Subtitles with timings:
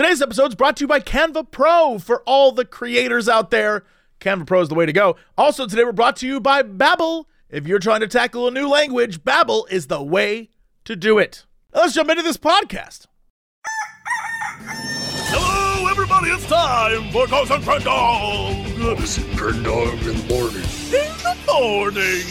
[0.00, 3.84] Today's episode is brought to you by Canva Pro for all the creators out there.
[4.18, 5.16] Canva Pro is the way to go.
[5.36, 7.26] Also, today we're brought to you by Babbel.
[7.50, 10.48] If you're trying to tackle a new language, Babbel is the way
[10.86, 11.44] to do it.
[11.74, 13.08] Now let's jump into this podcast.
[15.28, 16.30] Hello, everybody.
[16.30, 18.78] It's time for Cox and Crendor.
[18.78, 20.64] Ghost and Friend Dog in the morning.
[20.96, 22.24] In the morning.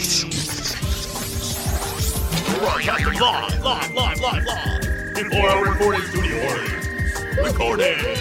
[2.64, 5.14] Live, live, live, live, live.
[5.14, 6.89] Before our recording studio.
[7.44, 7.96] Recording.
[7.96, 8.18] Wake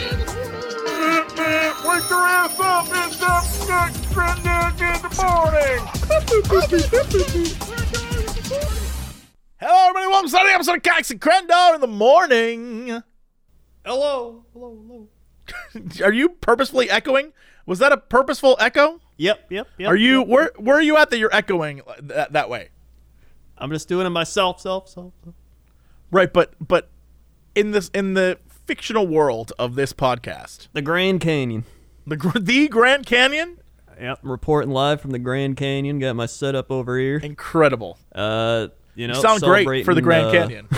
[2.10, 2.88] your ass up!
[2.90, 4.46] It's the next friend in
[5.02, 5.82] the morning!
[9.60, 10.08] Hello, everybody.
[10.08, 13.04] Welcome to Sunday episode of Cox and Crendor in the morning.
[13.84, 15.10] Hello, hello, hello.
[16.04, 17.34] Are you purposefully echoing?
[17.66, 19.02] Was that a purposeful echo?
[19.18, 19.90] Yep, yep, yep.
[19.90, 20.30] Are you yep.
[20.30, 22.70] where where are you at that you're echoing that, that way?
[23.58, 25.12] I'm just doing it myself, self, self.
[25.24, 25.36] self.
[26.10, 26.90] Right, but but
[27.54, 31.64] in this in the fictional world of this podcast, The Grand Canyon.
[32.06, 33.58] the the Grand Canyon,
[34.00, 35.98] Yep, reporting live from the Grand Canyon.
[35.98, 37.18] Got my setup over here.
[37.18, 37.98] incredible.
[38.14, 40.68] Uh, you know, You sound great for the Grand uh, Canyon.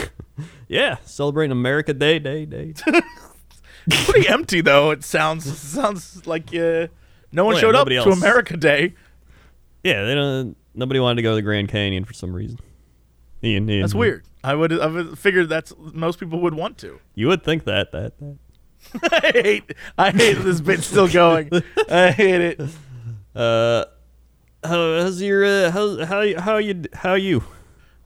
[0.70, 2.74] Yeah, celebrating America Day, Day, Day.
[4.06, 4.92] Pretty empty though.
[4.92, 6.88] It sounds sounds like uh,
[7.34, 8.10] no one Well, yeah, showed up nobody to.
[8.12, 8.94] America Day.
[9.84, 10.56] yeah, they don't.
[10.74, 12.58] Nobody wanted to go to the Grand Canyon for some reason.
[13.44, 14.24] Ian, Ian, That's weird.
[14.44, 17.00] I would I would figured that's most people would want to.
[17.16, 18.38] You would think that that that.
[19.12, 21.50] I hate I hate this bit's still going.
[21.90, 22.62] I hate it.
[23.36, 23.86] Uh,
[24.64, 27.44] how, how's your uh, how how how you how you?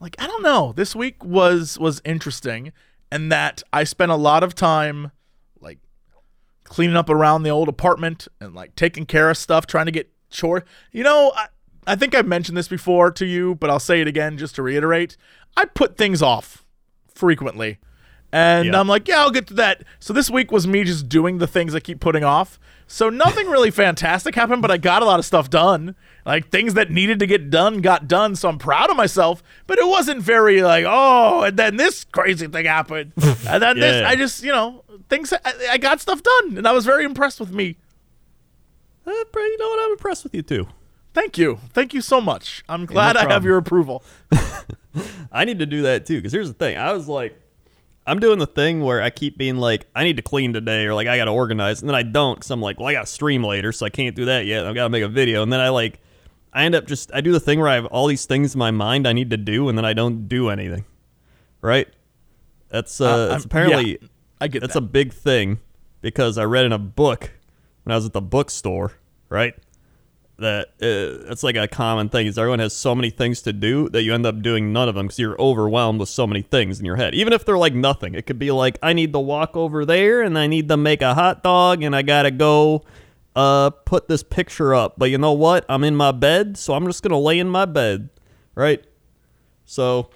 [0.00, 0.72] like I don't know.
[0.76, 2.72] This week was was interesting,
[3.10, 5.10] and that I spent a lot of time
[5.60, 5.78] like
[6.64, 10.10] cleaning up around the old apartment and like taking care of stuff, trying to get
[10.30, 10.64] chore.
[10.92, 11.46] You know, I,
[11.86, 14.62] I think I've mentioned this before to you, but I'll say it again just to
[14.62, 15.16] reiterate.
[15.56, 16.64] I put things off
[17.14, 17.78] frequently.
[18.32, 18.80] And Yeah.
[18.80, 19.84] I'm like, yeah, I'll get to that.
[20.00, 22.58] So this week was me just doing the things I keep putting off.
[22.88, 25.96] So nothing really fantastic happened, but I got a lot of stuff done.
[26.24, 28.36] Like things that needed to get done got done.
[28.36, 29.42] So I'm proud of myself.
[29.66, 33.12] But it wasn't very like, oh, and then this crazy thing happened.
[33.48, 34.08] and then this, Yeah.
[34.08, 36.58] I just, you know, things, I, I got stuff done.
[36.58, 37.76] And I was very impressed with me.
[39.06, 39.84] Uh, you know what?
[39.84, 40.66] I'm impressed with you too.
[41.16, 41.60] Thank you.
[41.72, 42.62] Thank you so much.
[42.68, 44.04] I'm glad I have your approval.
[45.32, 46.16] I need to do that too.
[46.16, 46.76] Because here's the thing.
[46.76, 47.40] I was like,
[48.06, 50.92] I'm doing the thing where I keep being like, I need to clean today, or
[50.92, 53.06] like I got to organize, and then I don't because I'm like, well, I got
[53.06, 54.66] to stream later, so I can't do that yet.
[54.66, 56.00] I've got to make a video, and then I like,
[56.52, 58.58] I end up just I do the thing where I have all these things in
[58.58, 60.84] my mind I need to do, and then I don't do anything.
[61.62, 61.88] Right?
[62.68, 64.80] That's uh, Uh, that's apparently yeah, I get that's that.
[64.80, 65.60] a big thing
[66.02, 67.30] because I read in a book
[67.84, 68.92] when I was at the bookstore,
[69.30, 69.54] right?
[70.38, 73.88] That uh, it's like a common thing is everyone has so many things to do
[73.88, 76.78] that you end up doing none of them because you're overwhelmed with so many things
[76.78, 77.14] in your head.
[77.14, 80.20] Even if they're like nothing, it could be like I need to walk over there
[80.20, 82.84] and I need to make a hot dog and I gotta go
[83.34, 84.96] uh put this picture up.
[84.98, 85.64] But you know what?
[85.70, 88.10] I'm in my bed, so I'm just gonna lay in my bed,
[88.54, 88.84] right?
[89.64, 90.10] So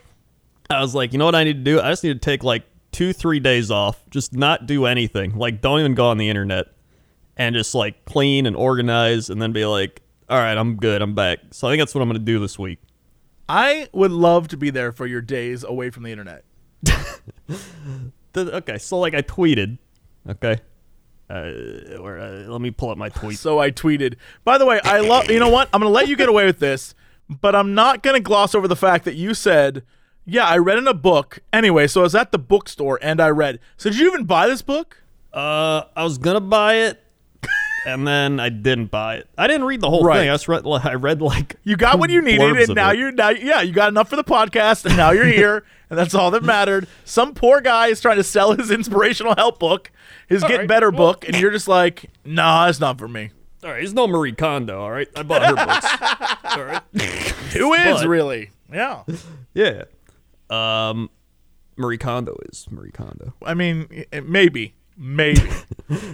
[0.68, 1.80] I was like, you know what I need to do?
[1.80, 5.36] I just need to take like two, three days off, just not do anything.
[5.36, 6.66] Like, don't even go on the internet
[7.36, 11.02] and just like clean and organize and then be like, all right, I'm good.
[11.02, 11.40] I'm back.
[11.50, 12.78] So I think that's what I'm going to do this week.
[13.48, 16.44] I would love to be there for your days away from the internet.
[18.32, 18.78] The- okay.
[18.78, 19.78] So, like, I tweeted,
[20.28, 20.60] okay.
[21.28, 23.38] Uh, or, uh, let me pull up my tweet.
[23.38, 24.14] So I tweeted.
[24.44, 25.28] By the way, I love.
[25.30, 25.68] You know what?
[25.72, 26.94] I'm gonna let you get away with this,
[27.28, 29.82] but I'm not gonna gloss over the fact that you said,
[30.24, 33.30] "Yeah, I read in a book." Anyway, so I was at the bookstore and I
[33.30, 33.58] read.
[33.76, 35.02] So did you even buy this book?
[35.32, 37.02] Uh, I was going to buy it.
[37.86, 39.28] And then I didn't buy it.
[39.38, 40.18] I didn't read the whole Right.
[40.20, 40.28] thing.
[40.30, 40.66] I just read.
[40.66, 42.98] I read like You got what you needed, and now it.
[42.98, 43.30] you're now.
[43.30, 46.42] Yeah, you got enough for the podcast, and now you're here, and that's all that
[46.42, 46.86] mattered.
[47.04, 49.90] Some poor guy is trying to sell his inspirational help book,
[50.28, 53.30] his Get right, Better well- book, and you're just like, "Nah, it's not for me."
[53.64, 54.80] All right, there's no Marie Kondo.
[54.80, 55.86] All right, I bought her books.
[56.56, 56.82] All right.
[57.54, 58.50] Who is But- really?
[58.72, 59.04] Yeah.
[59.54, 59.84] Yeah.
[60.48, 61.10] Um,
[61.76, 63.34] Marie Kondo is Marie Kondo.
[63.44, 65.40] I mean, maybe, maybe.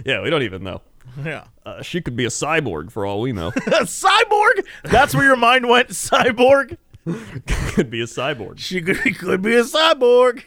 [0.05, 0.81] Yeah, we don't even know.
[1.23, 1.45] Yeah.
[1.65, 3.51] Uh, she could be a cyborg for all we know.
[3.55, 4.65] cyborg.
[4.83, 5.89] That's where your mind went.
[5.89, 6.77] Cyborg.
[7.73, 8.59] could be a cyborg.
[8.59, 10.43] She could, could be a cyborg.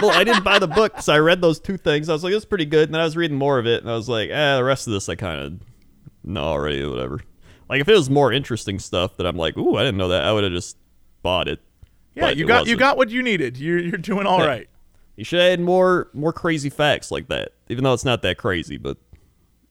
[0.00, 2.08] well, I didn't buy the book because I read those two things.
[2.08, 2.88] I was like, it's pretty good.
[2.88, 4.86] And then I was reading more of it, and I was like, eh, the rest
[4.86, 5.52] of this I kind of
[6.24, 7.20] know already, whatever.
[7.68, 10.24] Like if it was more interesting stuff that I'm like, ooh, I didn't know that,
[10.24, 10.76] I would have just
[11.22, 11.60] bought it.
[12.14, 13.56] Yeah, you got you got what you needed.
[13.58, 14.46] You're you're doing all Yeah.
[14.46, 14.68] right.
[15.16, 18.76] You should add more more crazy facts like that, even though it's not that crazy.
[18.76, 18.98] But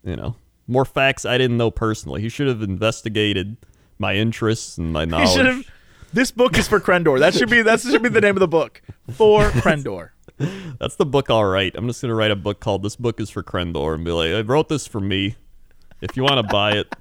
[0.03, 0.35] you know,
[0.67, 2.21] more facts I didn't know personally.
[2.21, 3.57] He should have investigated
[3.99, 5.29] my interests and my knowledge.
[5.29, 5.65] should have.
[6.11, 7.19] This book is for Crendor.
[7.19, 10.09] That should be that should be the name of the book for Crendor.
[10.79, 11.53] That's the book I'll.
[11.75, 14.31] I'm just gonna write a book called "This Book Is for Crendor" and be like,
[14.31, 15.35] I wrote this for me.
[16.01, 16.93] If you want to buy it,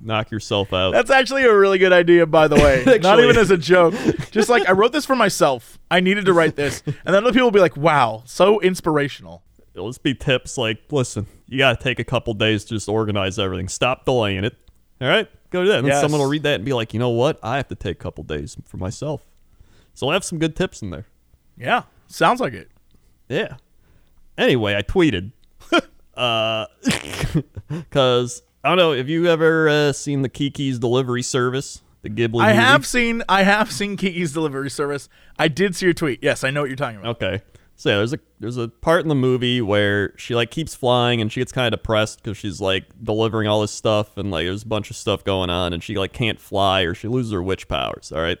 [0.00, 0.92] knock yourself out.
[0.92, 2.84] That's actually a really good idea, by the way.
[3.02, 3.94] Not even as a joke.
[4.30, 5.78] Just like I wrote this for myself.
[5.90, 9.42] I needed to write this, and then other people will be like, "Wow, so inspirational."
[9.80, 13.38] It'll just be tips like, listen, you gotta take a couple days to just organize
[13.38, 13.68] everything.
[13.68, 14.54] Stop delaying it.
[15.00, 15.78] All right, go do that.
[15.78, 16.02] And then Yes.
[16.02, 17.38] someone will read that and be like, you know what?
[17.42, 19.24] I have to take a couple days for myself.
[19.94, 21.06] So I'll have some good tips in there.
[21.56, 22.70] Yeah, sounds like it.
[23.28, 23.56] Yeah.
[24.36, 25.32] Anyway, I tweeted.
[26.14, 26.66] uh,
[27.68, 28.92] because I don't know.
[28.92, 31.82] Have you ever uh, seen the Kiki's delivery service?
[32.02, 32.42] The Ghibli.
[32.42, 32.56] I movie?
[32.62, 35.08] have seen I have seen Kiki's delivery service.
[35.38, 36.20] I did see your tweet.
[36.22, 37.22] Yes, I know what you're talking about.
[37.22, 37.42] Okay.
[37.80, 41.22] So yeah, there's a there's a part in the movie where she like keeps flying
[41.22, 44.44] and she gets kind of depressed because she's like delivering all this stuff and like
[44.44, 47.32] there's a bunch of stuff going on and she like can't fly or she loses
[47.32, 48.12] her witch powers.
[48.14, 48.36] All right,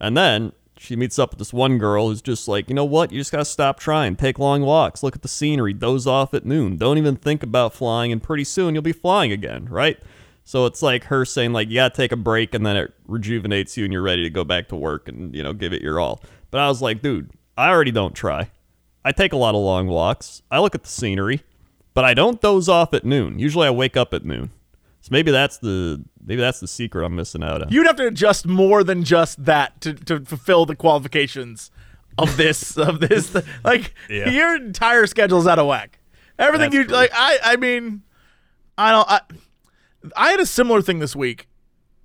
[0.00, 3.12] and then she meets up with this one girl who's just like, you know what?
[3.12, 4.16] You just gotta stop trying.
[4.16, 5.02] Take long walks.
[5.02, 5.74] Look at the scenery.
[5.74, 6.78] Doze off at noon.
[6.78, 9.66] Don't even think about flying, and pretty soon you'll be flying again.
[9.66, 9.98] Right.
[10.44, 13.76] So it's like her saying like you gotta take a break and then it rejuvenates
[13.76, 16.00] you and you're ready to go back to work and you know give it your
[16.00, 16.22] all.
[16.50, 18.48] But I was like, dude, I already don't try.
[19.04, 20.42] I take a lot of long walks.
[20.50, 21.42] I look at the scenery,
[21.94, 23.38] but I don't doze off at noon.
[23.38, 24.50] Usually I wake up at noon.
[25.00, 27.70] So maybe that's the maybe that's the secret I'm missing out on.
[27.72, 31.70] You'd have to adjust more than just that to, to fulfill the qualifications
[32.18, 33.34] of this of this.
[33.64, 34.28] Like Yeah.
[34.28, 35.98] your entire schedule's out of whack.
[36.38, 36.94] Everything That's you true.
[36.94, 37.10] like.
[37.14, 38.02] I I mean,
[38.76, 39.10] I don't.
[39.10, 39.20] I,
[40.16, 41.48] I had a similar thing this week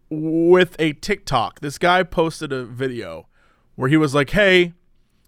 [0.09, 1.59] with a TikTok.
[1.59, 3.27] This guy posted a video
[3.75, 4.73] where he was like, "Hey,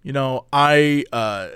[0.03, 1.49] you know, I uh,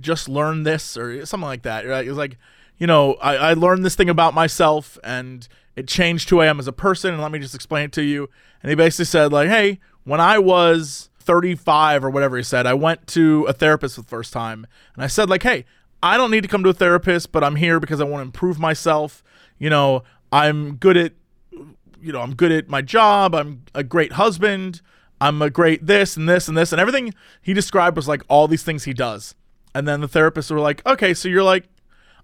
[0.00, 1.86] just learned this or something like that.
[1.86, 2.04] Right?
[2.04, 2.38] It was like,
[2.78, 5.46] you know, I, I learned this thing about myself and
[5.76, 7.12] it changed who I am as a person.
[7.12, 8.28] And let me just explain it to you.
[8.62, 12.74] And he basically said, like, hey, when I was 35 or whatever he said, I
[12.74, 14.66] went to a therapist for the first time.
[14.94, 15.64] And I said, like, hey,
[16.02, 18.26] I don't need to come to a therapist, but I'm here because I want to
[18.26, 19.22] improve myself.
[19.58, 20.02] You know,
[20.32, 21.12] I'm good at
[22.04, 23.34] you know, I'm good at my job.
[23.34, 24.82] I'm a great husband.
[25.20, 28.48] I'm a great this and this and this and everything he described was like all
[28.48, 29.34] these things he does.
[29.74, 31.68] And then the therapists were like, okay, so you're like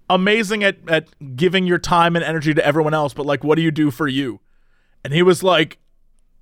[0.09, 3.61] amazing at, at giving your time and energy to everyone else, but like, what do
[3.61, 4.39] you do for you?
[5.03, 5.79] And he was like,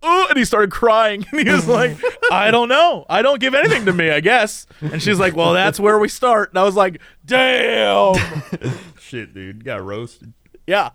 [0.01, 1.25] oh, and he started crying.
[1.31, 1.98] And he was like,
[2.31, 3.06] I don't know.
[3.10, 4.66] I don't give anything to me, I guess.
[4.81, 6.50] And she's like, well, that's where we start.
[6.50, 8.16] And I was like, damn.
[9.00, 10.34] Shit, dude, got roasted.
[10.68, 10.92] Yeah.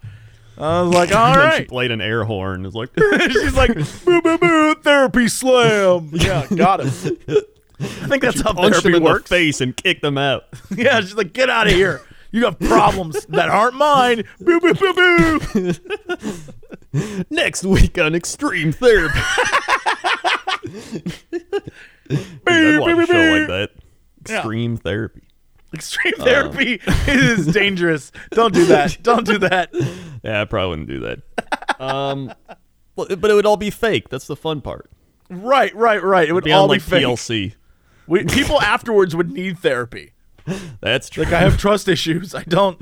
[0.58, 2.64] I was like, all then she played an air horn.
[2.66, 2.90] It's like
[3.30, 3.74] She's like,
[4.04, 6.10] boo, boo, boo, therapy slam.
[6.12, 6.88] Yeah, got him.
[7.80, 9.22] I think that's how punched him therapy in works.
[9.28, 10.44] the face and kick them out.
[10.74, 12.00] Yeah, she's like, get out of here.
[12.30, 14.24] You have problems that aren't mine.
[14.40, 15.72] Boo, boo, boo, boo.
[17.30, 19.18] Next week on Extreme Therapy.
[22.08, 23.70] Dude, I'd watch a show like that.
[24.28, 24.36] Yeah.
[24.36, 25.22] Extreme Therapy.
[25.74, 28.12] Extreme therapy is dangerous.
[28.30, 28.98] Don't do that.
[29.02, 29.70] Don't do that.
[30.24, 31.78] Yeah, I probably wouldn't do that.
[31.78, 32.32] Um,
[32.96, 34.08] but but it would all be fake.
[34.08, 34.90] That's the fun part.
[35.28, 36.26] Right, right, right.
[36.26, 37.04] It would Be all on like be fake.
[37.04, 37.54] TLC.
[38.06, 40.12] We, people afterwards would need therapy.
[40.80, 41.24] That's true.
[41.24, 42.34] Like, I have trust issues.
[42.34, 42.78] I don't.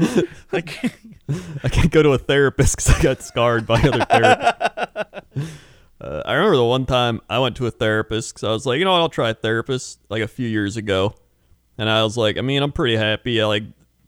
[0.53, 0.95] I can't.
[1.65, 5.49] I can't go to a therapist because I got scarred by other therapists.
[6.01, 8.79] Uh, I remember the one time I went to a therapist because I was like,
[8.79, 11.15] you know what, I'll try a therapist like a few years ago,
[11.83, 13.43] and I was like, I mean, I'm pretty happy.
[13.43, 13.65] I like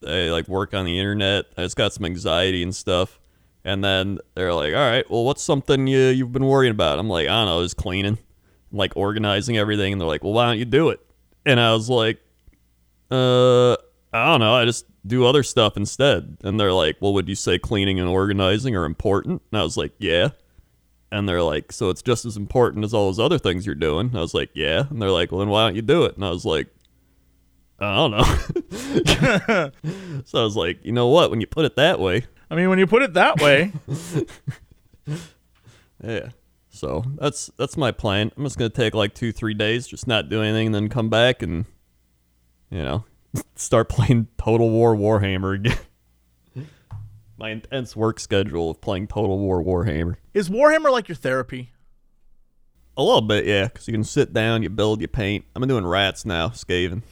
[0.07, 1.47] I like work on the internet.
[1.59, 3.19] I just got some anxiety and stuff.
[3.65, 7.01] And then they're like, all right, well, what's something you you've been worrying about?
[7.01, 8.19] I'm like, I don't know, just cleaning,
[8.71, 9.93] like organizing everything.
[9.93, 11.01] And they're like, well, why don't you do it?
[11.45, 12.21] And I was like,
[13.11, 14.55] uh, I don't know.
[14.55, 16.37] I just do other stuff instead.
[16.45, 19.43] And they're like, well, would you say cleaning and organizing are important?
[19.51, 20.29] And I was like, yeah.
[21.11, 24.11] And they're like, so it's just as important as all those other things you're doing.
[24.11, 24.85] And I was like, yeah.
[24.91, 26.15] And they're like, well, then why don't you do it?
[26.15, 26.69] And I was like,
[27.81, 28.23] I don't know.
[30.25, 31.31] so I was like, you know what?
[31.31, 33.73] When you put it that way, I mean, when you put it that way,
[36.03, 36.29] yeah.
[36.71, 38.33] So that's that's my plan.
[38.37, 41.09] I'm just gonna take like two, three days, just not do anything, and then come
[41.09, 41.67] back and,
[42.71, 43.05] you know,
[43.57, 45.79] start playing Total War Warhammer again.
[47.37, 50.17] my intense work schedule of playing Total War Warhammer.
[50.33, 51.71] is Warhammer like your therapy?
[52.97, 55.45] A little bit, yeah, because you can sit down, you build, you paint.
[55.57, 57.03] I'm doing rats now, Skaven.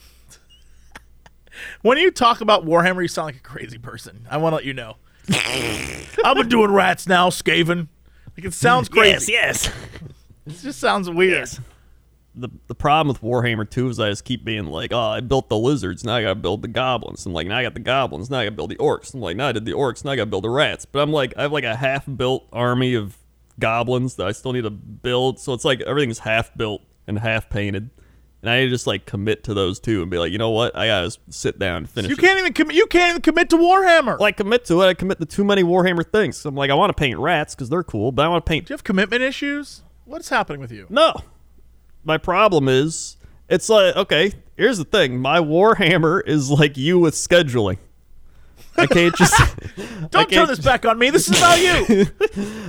[1.82, 4.26] When you talk about Warhammer, you sound like a crazy person.
[4.30, 4.97] I want to let you know.
[6.25, 7.88] I've been doing rats now, Skaven.
[8.37, 9.32] Like it sounds crazy.
[9.32, 9.71] yes.
[10.44, 11.49] It just sounds weird.
[12.35, 15.49] the the problem with Warhammer 2 is I just keep being like, oh, I built
[15.49, 17.25] the lizards, now I gotta build the goblins.
[17.26, 19.14] I'm like, now I got the goblins, now I gotta build the orcs.
[19.14, 20.85] I'm like, now I did the orcs, now I gotta build the rats.
[20.85, 23.16] But I'm like, I have like a half built army of
[23.61, 25.38] goblins that I still need to build.
[25.38, 27.90] So it's like everything's half built and half painted.
[28.42, 30.88] And I just like commit to those two and be like, you know what, I
[30.88, 32.11] gotta sit down and finish.
[32.11, 32.20] You it.
[32.20, 32.76] can't even commit.
[32.76, 34.18] You can't even commit to Warhammer.
[34.18, 34.87] Like commit to it.
[34.87, 36.44] I commit to too many Warhammer things.
[36.44, 38.66] I'm like, I want to paint rats because they're cool, but I want to paint
[38.66, 39.82] Do you have commitment issues?
[40.04, 40.87] What's happening with you?
[40.90, 41.14] No.
[42.04, 43.16] My problem is
[43.49, 45.20] it's like okay, here's the thing.
[45.20, 47.78] My Warhammer is like you with scheduling.
[48.76, 49.35] I can't just
[50.11, 51.11] Don't turn this back on me.
[51.11, 52.07] This is about you.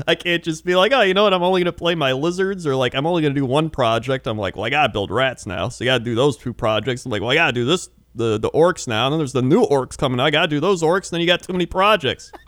[0.08, 1.34] I can't just be like, oh, you know what?
[1.34, 4.28] I'm only gonna play my lizards, or like I'm only gonna do one project.
[4.28, 7.06] I'm like, well, I gotta build rats now, so you gotta do those two projects.
[7.06, 9.42] I'm like, well, I gotta do this, the the orcs now, and then there's the
[9.42, 10.20] new orcs coming.
[10.20, 10.26] out.
[10.26, 11.10] I gotta do those orcs.
[11.10, 12.32] And then you got too many projects.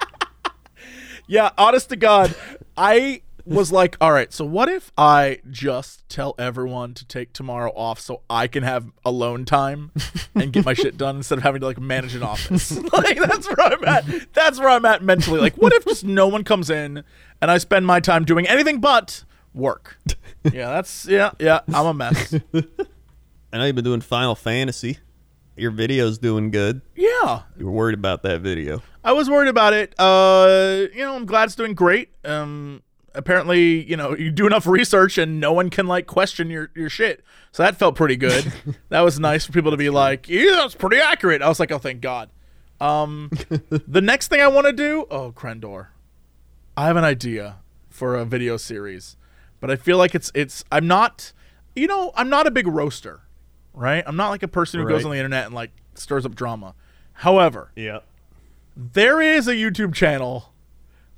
[1.27, 2.35] Yeah, honest to God,
[2.77, 7.71] I was like, all right, so what if I just tell everyone to take tomorrow
[7.75, 9.91] off so I can have alone time
[10.33, 12.71] and get my shit done instead of having to like manage an office?
[12.93, 14.33] like that's where I'm at.
[14.33, 15.39] That's where I'm at mentally.
[15.39, 17.03] Like, what if just no one comes in
[17.41, 19.23] and I spend my time doing anything but
[19.53, 19.97] work?
[20.43, 21.61] Yeah, that's yeah, yeah.
[21.73, 22.33] I'm a mess.
[22.53, 24.97] I know you've been doing Final Fantasy.
[25.57, 26.81] Your video's doing good.
[26.95, 28.81] Yeah, You were worried about that video.
[29.05, 29.93] I was worried about it.
[29.97, 32.09] Uh, you know, I'm glad it's doing great.
[32.25, 32.83] Um,
[33.15, 36.89] apparently, you know, you do enough research and no one can like question your your
[36.89, 37.23] shit.
[37.51, 38.51] So that felt pretty good.
[38.89, 41.71] that was nice for people to be like, "Yeah, that's pretty accurate." I was like,
[41.71, 42.29] "Oh, thank God."
[42.81, 43.29] Um,
[43.87, 45.87] the next thing I want to do, oh, Crendor,
[46.75, 47.57] I have an idea
[47.89, 49.15] for a video series,
[49.61, 51.31] but I feel like it's it's I'm not,
[51.75, 53.21] you know, I'm not a big roaster,
[53.73, 54.03] right?
[54.05, 56.75] I'm not like a person who goes on the internet and like stirs up drama.
[57.19, 57.99] However, Yeah.
[58.75, 60.51] there is a YouTube channel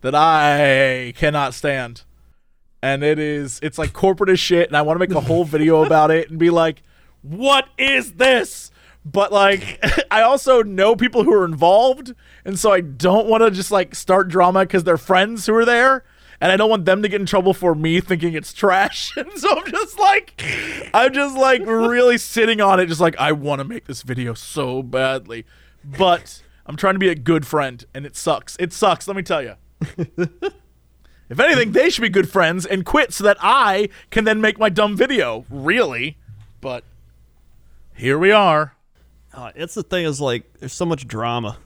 [0.01, 2.03] that I cannot stand.
[2.81, 5.45] And it is it's like corporate as shit and I want to make a whole
[5.45, 6.83] video about it and be like,
[7.21, 8.71] "What is this?"
[9.03, 12.13] But like I also know people who are involved
[12.45, 15.65] and so I don't want to just like start drama cuz they're friends who are
[15.65, 16.03] there.
[16.39, 19.11] And I don't want them to get in trouble for me thinking it's trash.
[19.17, 20.43] And so I'm just like
[20.93, 24.35] I'm just like really sitting on it just like I want to make this video
[24.35, 25.45] so badly.
[25.83, 28.57] But I'm trying to be a good friend, and it sucks.
[28.59, 29.55] It sucks, let me tell you.
[29.97, 34.57] if anything, they should be good friends and quit so that I can then make
[34.57, 35.45] my dumb video.
[35.49, 36.17] Really?
[36.61, 36.83] But
[37.95, 38.75] here we are.
[39.33, 41.57] Uh, it's the thing is like there's so much drama.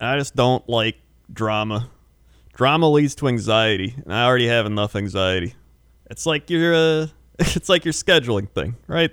[0.00, 0.96] And I just don't like
[1.32, 1.90] drama.
[2.54, 5.54] Drama leads to anxiety, and I already have enough anxiety.
[6.10, 7.06] It's like your uh,
[7.38, 9.10] it's like your scheduling thing, right?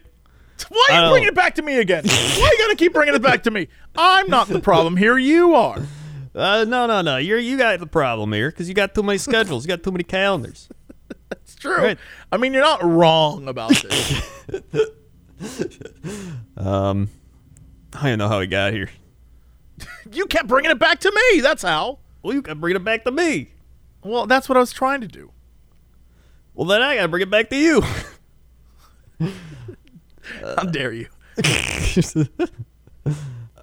[0.69, 2.03] Why are you bringing it back to me again?
[2.05, 3.67] Why are you gotta keep bringing it back to me?
[3.95, 5.17] I'm not the problem here.
[5.17, 5.81] You are.
[6.37, 7.17] Uh, no, no, no.
[7.17, 9.65] You're you got the problem here because you got too many schedules.
[9.65, 10.69] You got too many calendars.
[11.29, 11.77] That's true.
[11.77, 11.97] Right.
[12.31, 14.29] I mean, you're not wrong about this.
[16.57, 17.09] Um,
[17.93, 18.89] I don't know how we got here.
[20.11, 21.41] you kept bringing it back to me.
[21.41, 21.99] That's how.
[22.23, 23.51] Well, you can bring it back to me.
[24.03, 25.31] Well, that's what I was trying to do.
[26.55, 27.83] Well, then I gotta bring it back to you.
[30.57, 31.07] How dare you?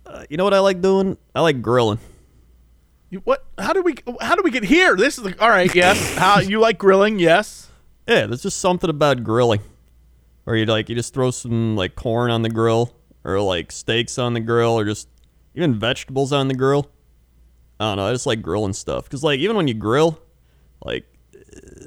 [0.06, 1.16] Uh, you know what I like doing?
[1.34, 1.98] I like grilling.
[3.24, 3.44] What?
[3.58, 3.94] How do we?
[4.20, 4.96] How do we get here?
[4.96, 5.72] This is the, all right.
[5.74, 6.14] Yes.
[6.18, 7.18] How you like grilling?
[7.18, 7.70] Yes.
[8.08, 9.60] Yeah, there's just something about grilling.
[10.46, 12.94] Or you like you just throw some like corn on the grill
[13.24, 15.08] or like steaks on the grill or just
[15.54, 16.90] even vegetables on the grill.
[17.80, 20.20] I don't know, I just like grilling stuff cuz like even when you grill
[20.84, 21.06] like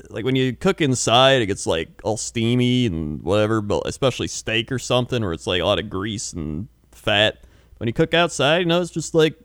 [0.09, 4.71] like when you cook inside it gets like all steamy and whatever, but especially steak
[4.71, 7.43] or something where it's like a lot of grease and fat.
[7.77, 9.39] When you cook outside, you know, it's just like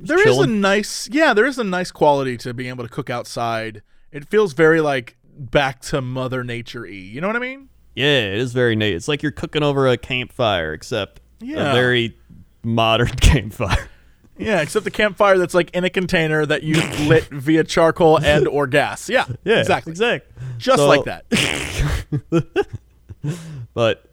[0.00, 3.10] There is a nice, yeah, there is a nice quality to being able to cook
[3.10, 3.82] outside.
[4.12, 6.88] It feels very like back to Mother Nature y.
[6.90, 7.68] You know what I mean?
[7.94, 8.94] Yeah, it is very neat.
[8.94, 11.70] It's like you're cooking over a campfire, except Yeah.
[11.70, 12.16] a very
[12.62, 13.88] modern campfire.
[14.36, 16.74] Yeah, except the campfire that's like in a container that you
[17.08, 19.08] lit via charcoal and or gas.
[19.08, 19.92] Yeah, Yeah, exactly.
[19.92, 20.28] exactly.
[20.58, 21.24] Just So- like that.
[23.74, 24.04] But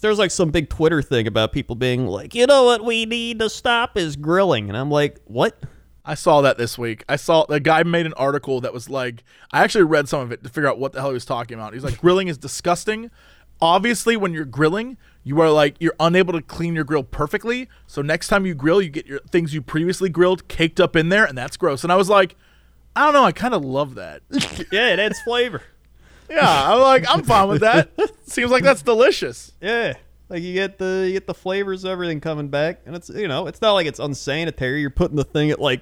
[0.00, 3.38] there's like some big Twitter thing about people being like, you know what we need
[3.40, 5.58] to stop is grilling, and I'm like, what?
[6.04, 7.04] I saw that this week.
[7.06, 10.32] I saw the guy made an article that was like, I actually read some of
[10.32, 11.74] it to figure out what the hell he was talking about.
[11.74, 13.10] He's like, grilling is disgusting.
[13.60, 17.68] Obviously, when you're grilling, you are like, you're unable to clean your grill perfectly.
[17.86, 21.10] So next time you grill, you get your things you previously grilled caked up in
[21.10, 21.82] there, and that's gross.
[21.82, 22.36] And I was like,
[22.96, 23.24] I don't know.
[23.24, 24.22] I kind of love that.
[24.72, 25.62] Yeah, it adds flavor.
[26.30, 27.90] Yeah, I'm like, I'm fine with that.
[28.26, 29.52] Seems like that's delicious.
[29.60, 29.94] Yeah.
[30.28, 33.28] Like you get the you get the flavors of everything coming back, and it's you
[33.28, 34.80] know it's not like it's unsanitary.
[34.80, 35.80] You're putting the thing at like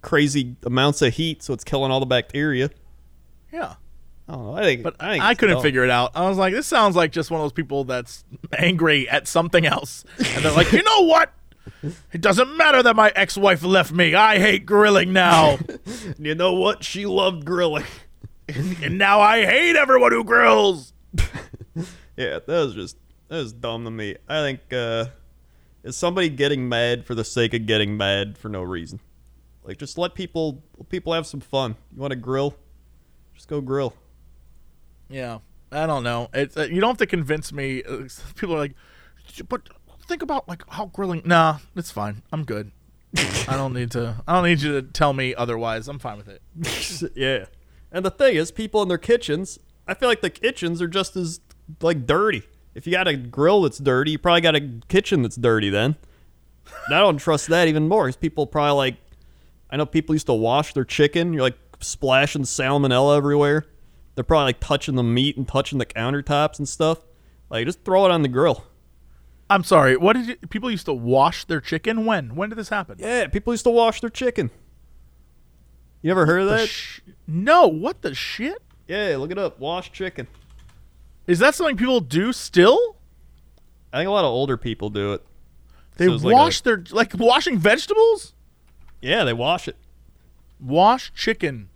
[0.00, 2.70] crazy amounts of heat, so it's killing all the bacteria.
[3.52, 3.74] Yeah.
[4.26, 4.54] I don't know.
[4.56, 5.62] I think, But I, think I, couldn't dumb.
[5.62, 6.12] figure it out.
[6.14, 8.24] I was like, this sounds like just one of those people that's
[8.56, 10.02] angry at something else.
[10.16, 11.30] And they're like, you know what?
[12.10, 14.14] It doesn't matter that my ex wife left me.
[14.14, 15.58] I hate grilling now.
[16.18, 16.84] You know what?
[16.84, 17.84] She loved grilling.
[18.48, 20.92] And now I hate everyone who grills.
[22.16, 22.96] Yeah, that was just.
[23.28, 24.14] that was dumb to me.
[24.28, 25.06] I think uh,
[25.82, 29.00] is somebody getting mad for the sake of getting mad for no reason.
[29.64, 31.76] Like just let people people have some fun.
[31.92, 32.54] You want to grill?
[33.34, 33.94] Just go grill.
[35.08, 35.38] Yeah,
[35.72, 36.28] I don't know.
[36.32, 37.82] It's uh, you don't have to convince me.
[37.82, 38.04] Uh,
[38.36, 38.74] people are like,
[39.48, 39.68] but
[40.06, 41.22] think about like how grilling.
[41.24, 42.22] Nah, it's fine.
[42.30, 42.70] I'm good.
[43.48, 44.22] I don't need to.
[44.28, 45.88] I don't need you to tell me otherwise.
[45.88, 46.42] I'm fine with it.
[47.16, 47.46] yeah.
[47.94, 51.14] And the thing is, people in their kitchens, I feel like the kitchens are just
[51.14, 51.40] as
[51.80, 52.42] like dirty.
[52.74, 55.94] If you got a grill that's dirty, you probably got a kitchen that's dirty then.
[56.86, 58.96] And I don't trust that even more because people probably like,
[59.70, 61.32] I know people used to wash their chicken.
[61.32, 63.64] You're like splashing salmonella everywhere.
[64.16, 66.98] They're probably like touching the meat and touching the countertops and stuff.
[67.48, 68.64] Like, just throw it on the grill.
[69.48, 69.96] I'm sorry.
[69.96, 72.06] What did you, people used to wash their chicken?
[72.06, 72.34] When?
[72.34, 72.96] When did this happen?
[72.98, 74.50] Yeah, people used to wash their chicken.
[76.04, 76.68] You ever heard of that?
[76.68, 77.66] sh- no.
[77.66, 78.58] What the shit?
[78.86, 79.58] yeah, look it up.
[79.58, 80.26] Wash chicken.
[81.26, 82.96] Is that something people do still?
[83.90, 85.24] I think a lot of older people do it.
[85.96, 88.34] They So it's like a- wash their like washing vegetables.
[89.00, 89.76] Yeah, they wash it.
[90.60, 91.70] Wash chicken.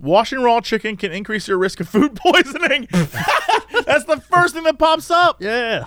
[0.00, 2.88] Washing raw chicken can increase your risk of food poisoning.
[2.92, 5.40] That's the first thing that pops up.
[5.40, 5.84] Yeah.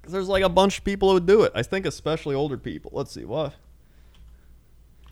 [0.00, 1.50] Because there's like a bunch of people who do it.
[1.56, 2.92] I think especially older people.
[2.94, 3.52] Let's see what.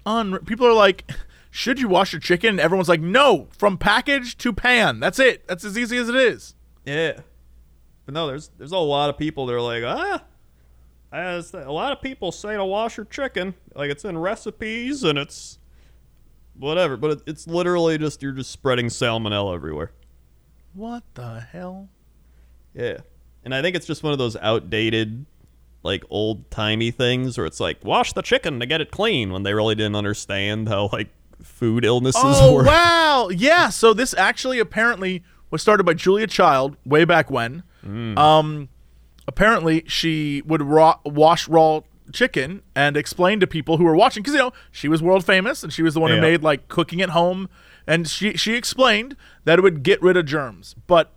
[0.07, 1.11] Un- people are like,
[1.51, 2.51] should you wash your chicken?
[2.51, 5.01] And everyone's like, no, from package to pan.
[5.01, 5.47] That's it.
[5.47, 6.55] That's as easy as it is.
[6.85, 7.21] Yeah.
[8.05, 10.23] But no, there's there's a lot of people that are like ah.
[11.13, 15.17] As a lot of people say to wash your chicken, like it's in recipes and
[15.17, 15.59] it's
[16.59, 19.93] whatever, but it, it's literally just you're just spreading salmonella everywhere.
[20.75, 21.89] What the hell?
[22.75, 22.99] Yeah.
[23.45, 25.25] And I think it's just one of those outdated,
[25.85, 29.43] like old timey things where it's like, wash the chicken to get it clean when
[29.45, 31.09] they really didn't understand how, like,
[31.43, 32.67] food illnesses Oh work.
[32.67, 33.69] wow, yeah.
[33.69, 37.63] So this actually apparently was started by Julia Child way back when.
[37.85, 38.69] Um,
[39.29, 41.81] apparently she would raw, wash raw
[42.13, 45.63] chicken and explain to people who were watching because you know she was world famous
[45.63, 47.49] and she was the one who made like cooking at home,
[47.87, 51.13] and she she explained that it would get rid of germs, but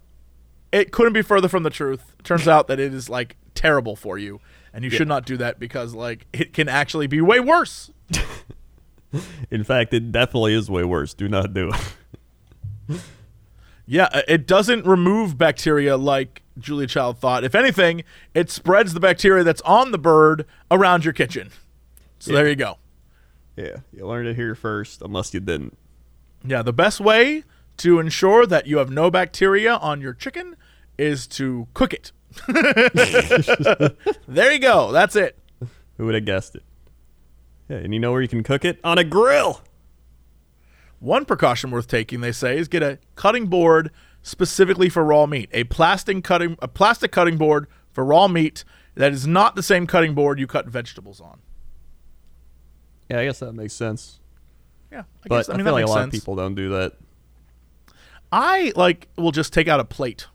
[0.71, 2.13] it couldn't be further from the truth.
[2.23, 4.39] Turns out that it is like terrible for you,
[4.77, 7.89] and you should not do that because like it can actually be way worse.
[9.51, 11.15] In fact, it definitely is way worse.
[11.15, 11.71] Do not do
[12.87, 13.01] it.
[13.87, 17.43] Yeah, uh, it doesn't remove bacteria like Julia Child thought.
[17.43, 18.03] If anything,
[18.35, 21.49] it spreads the bacteria that's on the bird around your kitchen.
[22.19, 22.77] So there you go.
[23.55, 25.75] Yeah, you learned it here first, unless you didn't.
[26.45, 27.43] Yeah, the best way
[27.77, 30.55] to ensure that you have no bacteria on your chicken
[30.99, 32.11] is to cook it.
[34.27, 34.91] there you go.
[34.91, 35.37] That's it.
[35.97, 36.63] Who would have guessed it?
[37.69, 38.79] Yeah, and you know where you can cook it?
[38.83, 39.61] On a grill.
[40.99, 45.49] One precaution worth taking, they say, is get a cutting board specifically for raw meat.
[45.53, 48.63] A plastic cutting a plastic cutting board for raw meat
[48.95, 51.39] that is not the same cutting board you cut vegetables on.
[53.09, 54.19] Yeah, I guess that makes sense.
[54.91, 56.13] Yeah, I But guess I I, mean feel that like a lot sense.
[56.15, 56.93] of people don't do that.
[58.31, 60.27] I like will just take out a plate.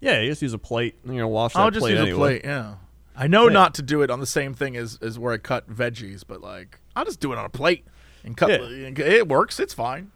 [0.00, 0.94] Yeah, you just use a plate.
[1.04, 2.16] You're gonna wash that I'll just plate use anyway.
[2.16, 2.44] a plate.
[2.44, 2.74] Yeah,
[3.16, 3.52] I know Yeah.
[3.54, 6.40] not to do it on the same thing as as where I cut veggies, but
[6.40, 7.84] like I'll just do it on a plate
[8.24, 8.50] and cut.
[8.50, 8.90] Yeah.
[8.98, 9.58] It works.
[9.60, 10.10] It's fine.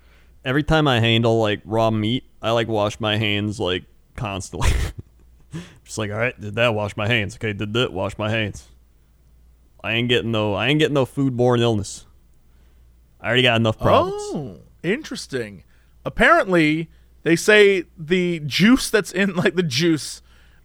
[0.44, 3.84] Every time I handle like raw meat, I like wash my hands like
[4.16, 4.70] constantly.
[5.84, 6.74] just like, all right, did that?
[6.74, 7.36] Wash my hands.
[7.36, 7.92] Okay, did that?
[7.92, 8.66] Wash my hands.
[9.82, 10.54] I ain't getting no.
[10.54, 12.06] I ain't getting no foodborne illness.
[13.20, 14.14] I already got enough problems.
[14.34, 15.64] Oh, interesting.
[16.04, 16.88] Apparently,
[17.22, 20.22] they say the juice that's in like the juice.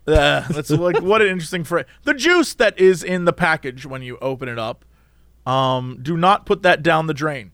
[0.08, 1.86] Uh, that's like what an interesting phrase.
[2.04, 4.86] The juice that is in the package when you open it up.
[5.46, 7.52] Um, do not put that down the drain.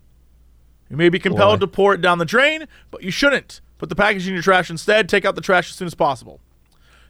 [0.90, 1.66] You may be compelled Why?
[1.66, 3.62] to pour it down the drain, but you shouldn't.
[3.78, 5.10] Put the package in your trash instead.
[5.10, 6.40] Take out the trash as soon as possible.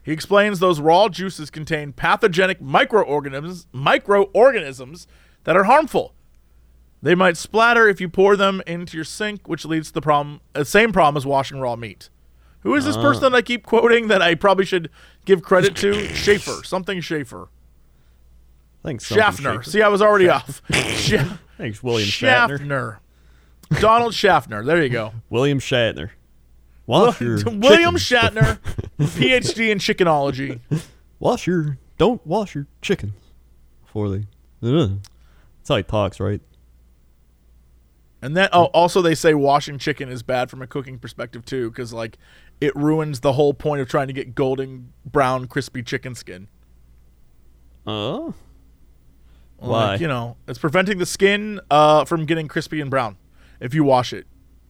[0.04, 5.08] He explains those raw juices contain pathogenic microorganisms, microorganisms
[5.44, 6.14] that are harmful.
[7.04, 10.42] They might splatter if you pour them into your sink, which leads to the problem,
[10.54, 12.10] uh, same problem as washing raw meat.
[12.62, 13.02] Who is this Ah.
[13.02, 14.90] person that I keep quoting that I probably should
[15.26, 15.94] give credit to?
[16.16, 17.48] Schaefer, something Schaefer.
[18.84, 19.54] Thanks, Schaffner.
[19.54, 19.64] shaker.
[19.64, 20.62] See, I was already off.
[20.70, 22.58] Scha- Thanks, William Shatner.
[22.60, 23.00] Schaffner.
[23.80, 24.64] Donald Schaffner.
[24.64, 25.14] There you go.
[25.30, 26.12] William Shatner.
[26.88, 28.04] Wash your William chickens
[28.36, 28.60] Shatner,
[29.00, 30.60] PhD in chickenology.
[31.20, 31.78] Wash your.
[31.98, 33.14] Don't wash your chickens
[33.86, 34.26] before they.
[34.62, 36.42] That's how he talks, right?
[38.22, 41.70] And then, oh, also they say washing chicken is bad from a cooking perspective too,
[41.72, 42.18] because like
[42.60, 46.48] it ruins the whole point of trying to get golden brown crispy chicken skin.
[47.88, 48.34] Oh.
[49.60, 49.96] Like, Why?
[49.96, 53.18] you know, it's preventing the skin uh, from getting crispy and brown
[53.60, 54.26] if you wash it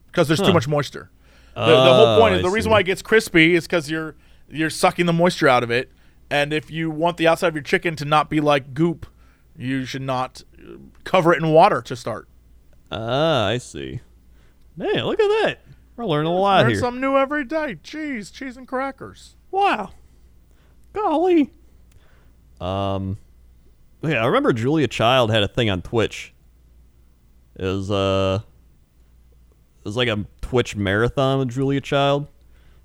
[0.07, 1.09] because there's too much moisture.
[1.55, 3.89] The, the whole Oh, point is I the reason why it gets crispy is because
[3.89, 4.15] you're
[4.49, 5.91] you're sucking the moisture out of it,
[6.29, 9.05] And if you want the outside of your chicken to not be like goop,
[9.57, 10.43] you should not
[11.05, 12.27] cover it in water to start.
[12.91, 14.01] Ah, I see.
[14.75, 15.59] Man, look at that.
[15.95, 16.79] We're learning a lot Learn here.
[16.79, 17.75] something new every day.
[17.83, 19.35] Cheese, cheese and crackers.
[19.51, 19.91] Wow.
[20.93, 21.51] Golly.
[22.59, 23.17] Um
[24.01, 26.33] Yeah, I remember Julia Child had a thing on Twitch.
[27.55, 28.39] It was uh
[29.79, 32.27] it was like a Twitch marathon with Julia Child.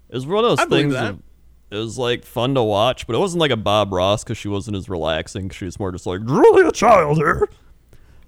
[0.09, 1.11] It was one of those I things that.
[1.11, 1.23] of-
[1.71, 4.47] it was like fun to watch, but it wasn't like a Bob Ross because she
[4.49, 5.51] wasn't as relaxing.
[5.51, 7.49] She was more just like Julia Child here.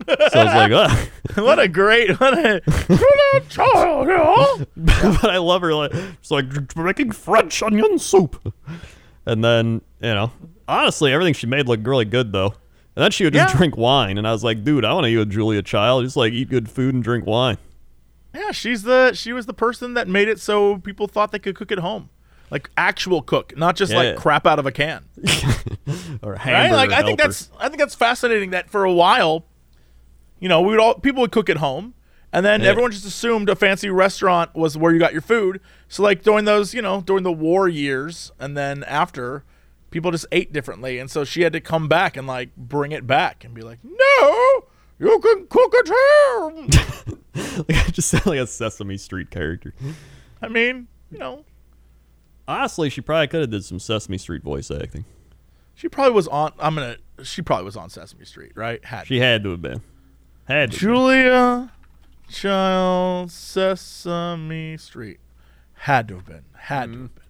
[0.07, 1.09] So I was like, ah.
[1.43, 4.65] what a great, what a little child, huh?
[4.77, 8.53] but I love her like it's like making French onion soup.
[9.27, 10.31] And then, you know,
[10.67, 12.55] honestly, everything she made looked really good though.
[12.97, 13.59] And then she would just Yeah.
[13.59, 16.05] drink wine, and I was like, dude, I want to eat with Julia Child.
[16.05, 17.59] Just like eat good food and drink wine.
[18.35, 21.55] Yeah, she's the she was the person that made it so people thought they could
[21.57, 22.09] cook at home,
[22.51, 23.99] like actual cook, not just Yeah.
[23.99, 25.05] like crap out of a can.
[26.23, 26.71] Or Right?
[26.73, 27.33] Like I think helper.
[27.33, 28.51] that's I think that's fascinating.
[28.51, 29.45] That for a while,
[30.40, 31.94] you know, we would all people would cook at home,
[32.33, 32.68] and then Yeah.
[32.68, 35.61] everyone just assumed a fancy restaurant was where you got your food.
[35.88, 39.44] So like during those, you know, during the war years, and then after,
[39.90, 43.07] people just ate differently, and so she had to come back and like bring it
[43.07, 44.64] back and be like, no,
[44.98, 46.68] you can cook at home.
[47.68, 49.72] like, I just sound like a Sesame Street character.
[50.42, 51.44] I mean, you know,
[52.46, 55.05] Honestly, she probably could have did some Sesame Street voice acting.
[55.74, 56.53] she probably was on.
[56.59, 56.96] I'm gonna.
[57.22, 58.83] She probably was on Sesame Street, right?
[58.85, 59.83] Had She had to have been.
[60.49, 60.77] Had to.
[60.77, 60.81] have been.
[60.81, 61.73] Julia
[62.29, 65.21] Child Sesame Street.
[65.75, 66.45] Had to have been.
[66.55, 67.03] Had to mm-hmm.
[67.03, 67.25] have been.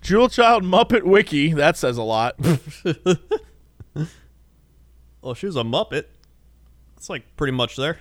[0.00, 1.52] Jewel Child Muppet Wiki.
[1.52, 2.36] That says a lot.
[2.38, 3.16] Well,
[5.22, 6.04] oh, she was a Muppet.
[6.96, 7.98] It's like pretty much there.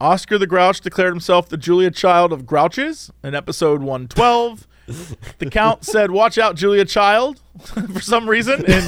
[0.00, 4.66] Oscar the Grouch declared himself the Julia Child of Grouches in episode 112.
[5.38, 8.82] The Count said, Watch out, Julia Child, for some reason in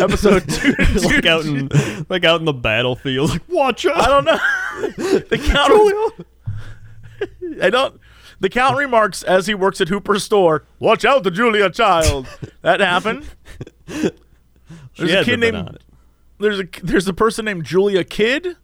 [0.00, 0.74] episode 2.
[1.04, 1.68] like out in
[2.08, 3.30] like out in the battlefield.
[3.30, 3.96] Like, watch out.
[3.96, 4.38] I don't know.
[5.20, 6.26] the Count.
[7.62, 8.00] I don't.
[8.38, 12.26] The Count remarks as he works at Hooper's store, "Watch out, the Julia child."
[12.62, 13.26] That happened.
[13.86, 15.78] There's had a kid named.
[16.38, 18.56] There's a there's a person named Julia Kidd,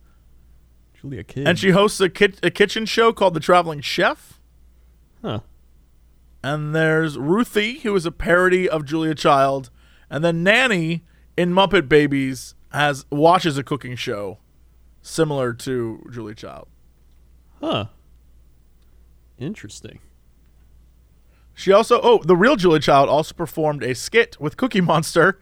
[1.01, 1.49] Julia Kidd.
[1.49, 4.41] and she hosts a, kit, a kitchen show called The Traveling Chef.
[5.23, 5.41] Huh.
[6.43, 9.71] And there's Ruthie, who is a parody of Julia Child,
[10.11, 11.05] and then Nanny
[11.37, 14.39] in Muppet Babies has watches a cooking show
[15.03, 16.69] similar to Julia Child.
[17.61, 17.87] Huh.
[19.39, 20.01] Interesting.
[21.55, 25.39] She also, oh, the real Julia Child also performed a skit with Cookie Monster.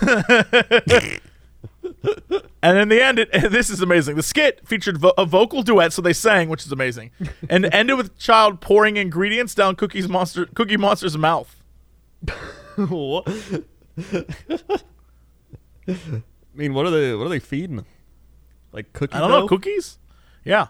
[2.64, 4.16] and in the end, it, this is amazing.
[4.16, 7.10] The skit featured vo- a vocal duet, so they sang, which is amazing,
[7.50, 11.54] and ended with Child pouring ingredients down Cookie's Monster, Cookie Monster's mouth.
[12.76, 13.28] what?
[15.86, 15.94] I
[16.54, 17.14] mean, what are they?
[17.14, 17.86] What are they feeding them?
[18.72, 19.40] Like cookie I don't dough?
[19.40, 19.98] know, cookies.
[20.44, 20.68] Yeah,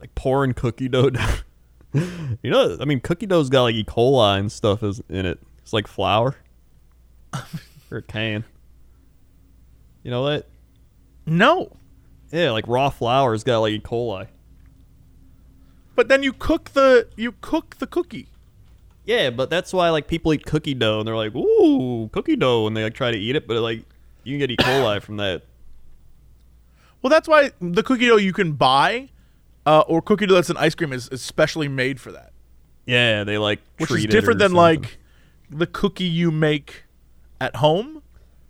[0.00, 1.34] like pouring cookie dough down.
[1.94, 3.84] you know, I mean, cookie dough's got like E.
[3.84, 5.40] coli and stuff is in it.
[5.62, 6.36] It's like flour
[7.90, 8.44] or a can.
[10.02, 10.46] You know that?
[11.26, 11.76] No,
[12.32, 13.80] Yeah, like raw flour's got like E.
[13.80, 14.26] coli.
[15.94, 18.28] but then you cook the you cook the cookie.
[19.06, 22.66] Yeah, but that's why like people eat cookie dough and they're like, "Ooh, cookie dough,"
[22.66, 23.84] and they like try to eat it, but like
[24.24, 24.56] you can get E.
[24.56, 25.42] coli from that.
[27.02, 29.10] Well, that's why the cookie dough you can buy,
[29.66, 32.32] uh, or cookie dough that's an ice cream is, is specially made for that.
[32.86, 34.82] Yeah, they like which is different than something.
[34.82, 34.98] like
[35.50, 36.84] the cookie you make
[37.40, 38.02] at home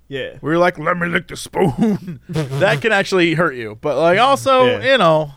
[0.09, 0.37] yeah.
[0.41, 4.19] where you're like let me lick the spoon that can actually hurt you but like
[4.19, 4.93] also Yeah.
[4.93, 5.31] you know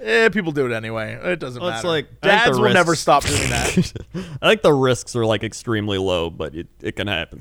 [0.00, 2.94] eh, people do it anyway it doesn't Well, it's matter like- dads the will never
[2.94, 3.92] stop doing that
[4.42, 7.40] I think the risks are like extremely low, but it, it can happen.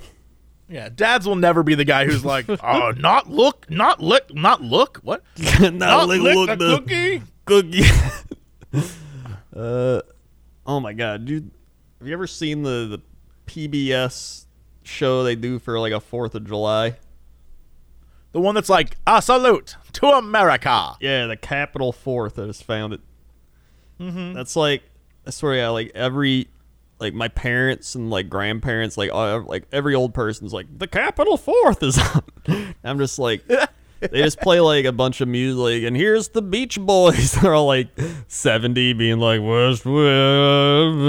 [0.69, 4.61] yeah dads will never be the guy who's like oh not look not lick not
[4.61, 5.23] look what
[5.61, 8.85] not not lick- lick look the the cookie cookie.
[9.55, 10.01] uh,
[10.65, 11.51] oh my god, dude!
[11.99, 13.01] Have you ever seen the the
[13.51, 14.44] PBS
[14.87, 16.97] show they do for like a Fourth of July?
[18.31, 22.35] the one that's like a salute to america Yeah, the Capitol Fourth.
[22.35, 22.99] that is just found it.
[23.99, 24.33] Mm-hmm.
[24.33, 24.83] That's like
[25.25, 26.49] I swear, yeah, like every
[26.99, 31.37] like my parents and like grandparents, like uh, like every old person's like the Capitol
[31.37, 32.75] Fourth is on.
[32.83, 33.43] I'm just like.
[34.01, 37.31] They just play like a bunch of music, and here's the Beach Boys.
[37.31, 37.87] They're all like
[38.27, 41.01] 70, being like West, and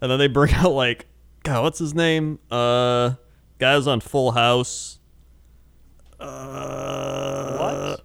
[0.00, 1.06] then they bring out like,
[1.42, 2.38] God, what's his name?
[2.50, 3.14] Uh,
[3.58, 4.98] guys on Full House.
[6.18, 7.96] Uh,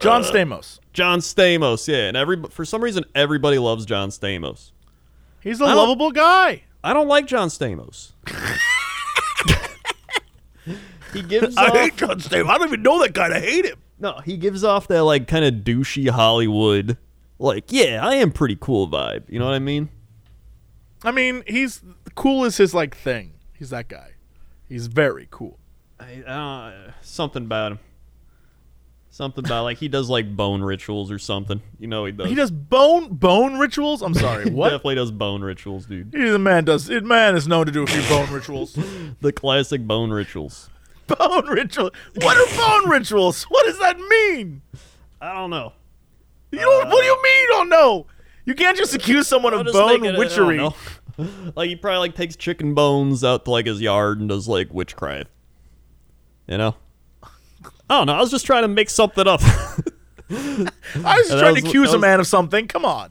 [0.00, 4.72] john stamos John Stamos, yeah, and every for some reason everybody loves John Stamos.
[5.40, 6.64] He's a I lovable guy.
[6.82, 8.10] I don't like John Stamos.
[11.12, 12.48] he gives I off, hate John Stamos.
[12.48, 13.34] I don't even know that guy.
[13.34, 13.78] I hate him.
[14.00, 16.98] no, he gives off that like kind of douchey Hollywood,
[17.38, 19.24] like yeah, I am pretty cool vibe.
[19.28, 19.90] You know what I mean?
[21.02, 21.82] I mean, he's
[22.14, 23.32] cool is his like thing.
[23.54, 24.12] He's that guy.
[24.68, 25.58] He's very cool.
[25.98, 27.78] I, uh, something about him.
[29.12, 31.60] Something about like he does like bone rituals or something.
[31.80, 32.28] You know he does.
[32.28, 34.02] He does bone bone rituals.
[34.02, 34.44] I'm sorry.
[34.44, 34.70] He What?
[34.70, 36.14] definitely does bone rituals, dude.
[36.14, 36.86] He, the man does.
[36.86, 38.78] The man is known to do a few bone rituals.
[39.20, 40.70] The classic bone rituals.
[41.06, 41.90] bone ritual.
[42.22, 43.42] What are bone rituals?
[43.44, 44.62] What does that mean?
[45.20, 45.72] I don't know.
[46.52, 46.88] You don't.
[46.88, 48.06] what do you mean you don't know?
[48.50, 50.56] You can't just accuse someone I'll of just bone make it a- I don't witchery.
[50.56, 50.74] know.
[51.54, 54.74] like he probably like takes chicken bones out to like his yard and does like
[54.74, 55.28] witchcraft.
[56.48, 56.74] You know?
[57.22, 57.28] I
[57.98, 58.14] don't know.
[58.14, 59.40] I was just trying to make something up.
[59.44, 59.46] I
[60.30, 62.66] was just And trying to was- accuse that a was- man of something.
[62.66, 63.10] Come on.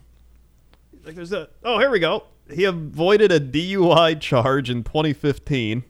[1.06, 2.26] like there's a Oh, here we go.
[2.52, 5.84] He avoided a DUI charge in 2015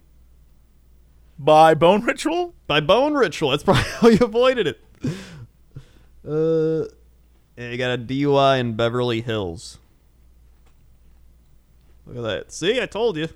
[1.40, 2.54] By bone ritual?
[2.68, 3.50] by bone ritual.
[3.50, 4.82] That's probably how he avoided it.
[6.28, 6.86] Uh,
[7.60, 9.80] he got a DUI in Beverly Hills.
[12.06, 12.52] Look at that.
[12.52, 13.28] See, I told you.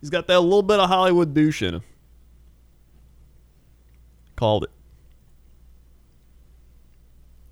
[0.00, 1.82] He's got that little bit of Hollywood douche in him.
[4.36, 4.70] Called it.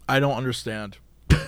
[0.08, 0.98] I don't understand.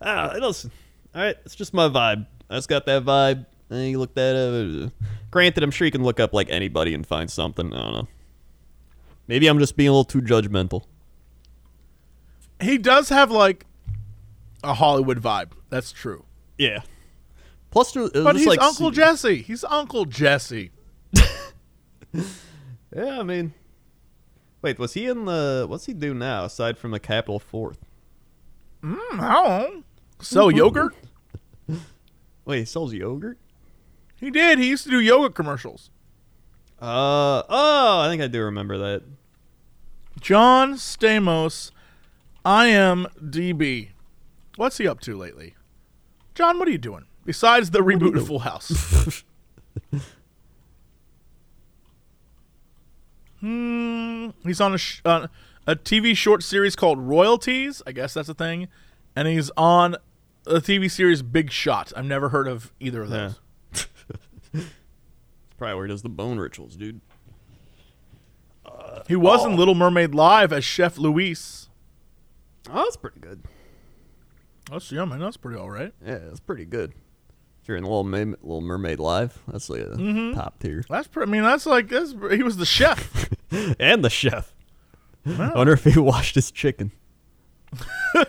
[0.00, 0.70] Ah, listen.
[1.14, 2.26] All right, it's just my vibe.
[2.48, 3.44] I just got that vibe.
[3.68, 4.92] And you look that up.
[5.30, 7.72] Granted, I'm sure you can look up like anybody and find something.
[7.74, 8.08] I don't know.
[9.28, 10.84] Maybe I'm just being a little too judgmental.
[12.60, 13.66] He does have like
[14.62, 15.52] a Hollywood vibe.
[15.70, 16.24] That's true.
[16.58, 16.80] Yeah.
[17.70, 19.42] Plus, there- it was But he's like Uncle see- Jesse.
[19.42, 20.70] He's Uncle Jesse.
[22.94, 23.54] Yeah, I mean,
[24.62, 25.64] wait, was he in the?
[25.68, 27.78] What's he do now aside from the Capitol Fourth?
[28.82, 29.82] Mm, I don't know.
[30.20, 30.94] Sell yogurt?
[32.44, 33.38] Wait, he sells yogurt.
[34.16, 34.58] He did.
[34.58, 35.90] He used to do yogurt commercials.
[36.82, 39.02] Uh oh, I think I do remember that.
[40.20, 41.70] John Stamos,
[42.44, 43.90] IMDb.
[44.56, 45.54] What's he up to lately?
[46.34, 47.06] John, what are you doing?
[47.24, 49.24] Besides the reboot of Full House.
[53.40, 54.30] hmm.
[54.42, 55.28] He's on a, sh- uh,
[55.66, 57.82] a TV short series called Royalties.
[57.86, 58.68] I guess that's a thing.
[59.14, 59.96] And he's on
[60.46, 61.92] a TV series Big Shot.
[61.96, 63.40] I've never heard of either of those.
[65.58, 67.00] Probably where he does the bone rituals, dude.
[69.06, 71.68] He was in Little Mermaid Live as Chef Louis.
[72.72, 73.42] Oh, that's pretty good.
[74.70, 75.18] That's yeah, man.
[75.20, 75.92] That's pretty all right.
[76.04, 76.92] Yeah, that's pretty good.
[77.62, 80.84] If you're in Little, Mermaid, Little Mermaid Live, that's like a top tier.
[80.88, 81.28] That's pretty.
[81.28, 83.28] I mean, that's like that's, he was the chef.
[83.80, 84.54] and the chef.
[85.26, 86.92] I wonder if he washed his chicken.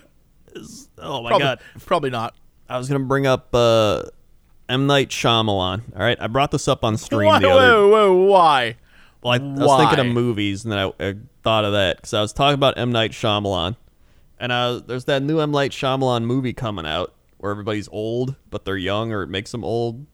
[1.03, 1.61] Oh my Probably, god.
[1.85, 2.35] probably not.
[2.69, 4.03] I was gonna bring up uh,
[4.69, 5.81] M Night Shyamalan.
[5.95, 7.87] All right, I brought this up on stream Whoa, the other.
[7.87, 8.75] whoa, whoa, why?
[9.23, 12.13] Well, I, I was thinking of movies, and then I, I thought of that because
[12.13, 13.77] I was talking about M Night Shyamalan,
[14.41, 18.65] and I, there's that new M Night Shyamalan movie coming out where everybody's old but
[18.65, 20.05] they're young, or it makes them old.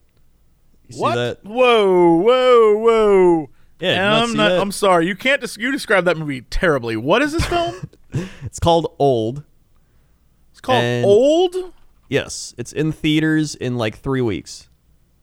[0.87, 1.13] You what?
[1.13, 1.39] see that?
[1.43, 3.49] Whoa, whoa, whoa.
[3.79, 4.49] Yeah, not I'm not.
[4.49, 4.59] that?
[4.59, 5.07] I'm sorry.
[5.07, 5.43] You can't.
[5.57, 6.95] You describe that movie terribly.
[6.95, 7.89] What is this film?
[8.43, 9.43] It's called Old.
[10.51, 11.55] It's called And- Old.
[12.09, 14.69] Yes, it's in theaters in like three weeks,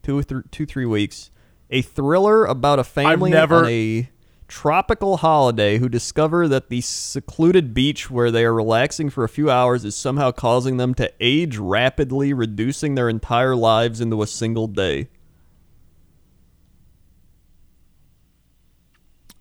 [0.03, 1.31] two, th- two, three weeks.
[1.71, 4.09] A thriller about a family never- on a
[4.47, 9.49] tropical holiday who discover that the secluded beach where they are relaxing for a few
[9.49, 14.67] hours is somehow causing them to age rapidly, reducing their entire lives into a single
[14.67, 15.09] day.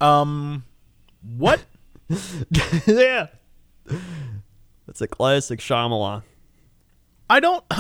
[0.01, 0.65] Um,
[1.37, 1.65] what?
[2.87, 3.29] yeah,
[4.87, 6.23] that's a classic Shyamalan.
[7.29, 7.65] I don't.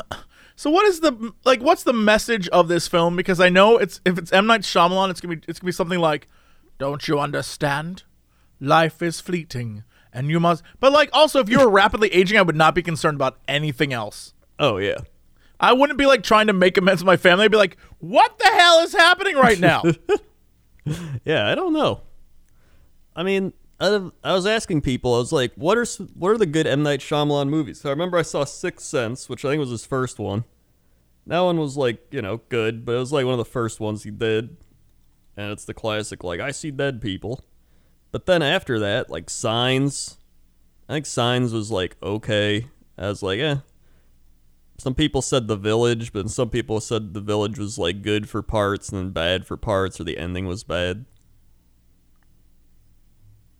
[0.56, 1.60] So what is the like?
[1.62, 3.16] What's the message of this film?
[3.16, 5.72] Because I know it's if it's M Night Shyamalan, it's gonna be it's gonna be
[5.72, 6.28] something like,
[6.78, 8.04] "Don't you understand?
[8.60, 12.42] Life is fleeting, and you must." But like, also, if you were rapidly aging, I
[12.42, 14.34] would not be concerned about anything else.
[14.58, 14.98] Oh yeah,
[15.60, 17.44] I wouldn't be like trying to make amends with my family.
[17.44, 19.82] I'd be like, "What the hell is happening right now?"
[21.24, 22.02] Yeah, I don't know.
[23.16, 25.14] I mean, I was asking people.
[25.14, 27.92] I was like, "What are what are the good M Night Shyamalan movies?" So I
[27.92, 30.44] remember I saw Sixth Sense, which I think was his first one.
[31.26, 33.80] That one was like you know good, but it was like one of the first
[33.80, 34.56] ones he did,
[35.36, 37.44] and it's the classic like I see dead people.
[38.12, 40.18] But then after that, like Signs,
[40.88, 42.68] I think Signs was like okay.
[42.96, 43.56] I was like, eh.
[44.78, 48.42] Some people said The Village, but some people said The Village was like good for
[48.42, 51.04] parts and then bad for parts, or the ending was bad.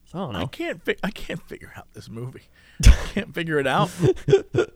[0.07, 0.41] So I don't know.
[0.41, 0.85] I can't.
[0.85, 2.49] Fi- I can't figure out this movie.
[2.87, 3.91] I can't figure it out.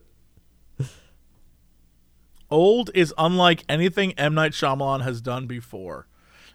[2.51, 6.07] Old is unlike anything M Night Shyamalan has done before.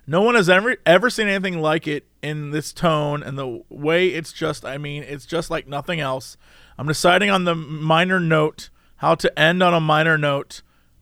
[0.05, 4.07] No one has ever ever seen anything like it in this tone and the way
[4.07, 4.65] it's just.
[4.65, 6.35] I mean, it's just like nothing else.
[6.77, 10.61] I'm deciding on the minor note, how to end on a minor note.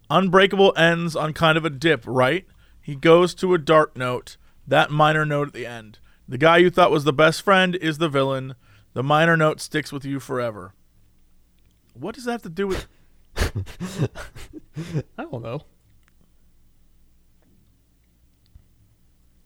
[0.09, 2.45] Unbreakable ends on kind of a dip, right?
[2.81, 4.37] He goes to a dark note.
[4.67, 5.99] That minor note at the end.
[6.27, 8.55] The guy you thought was the best friend is the villain.
[8.93, 10.73] The minor note sticks with you forever.
[11.93, 12.87] What does that have to do with?
[15.17, 15.61] I don't know.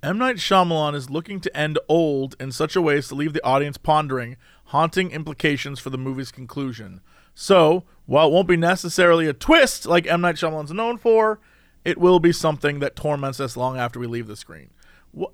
[0.06, 0.20] M.
[0.20, 3.44] Night Shyamalan is looking to end old in such a way as to leave the
[3.44, 7.02] audience pondering haunting implications for the movie's conclusion.
[7.34, 10.22] So, while it won't be necessarily a twist like M.
[10.22, 11.39] Night Shyamalan's known for,
[11.84, 14.70] it will be something that torments us long after we leave the screen.
[15.12, 15.30] Wha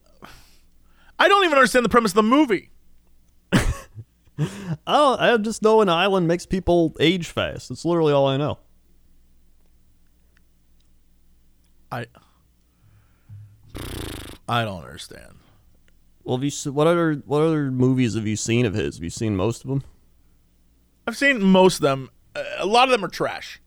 [1.20, 2.70] I don't even understand the premise of the movie.
[4.88, 7.70] Oh, I just know an island makes people age fast.
[7.70, 8.58] That's literally all I know.
[11.92, 12.08] I
[14.52, 15.38] I don't understand.
[16.26, 18.96] Well, have you what other what other movies have you seen of his?
[18.98, 19.84] Have you seen most of them?
[21.08, 22.10] I've seen most of them.
[22.60, 23.62] A lot of them are trash.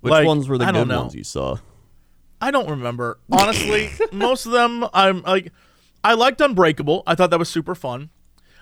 [0.00, 1.02] Which Like, ones were the good know.
[1.02, 1.58] ones you saw?
[2.40, 3.18] I don't remember.
[3.30, 5.52] Honestly, most of them I'm like
[6.02, 7.04] I liked Unbreakable.
[7.06, 8.10] I thought that was super fun.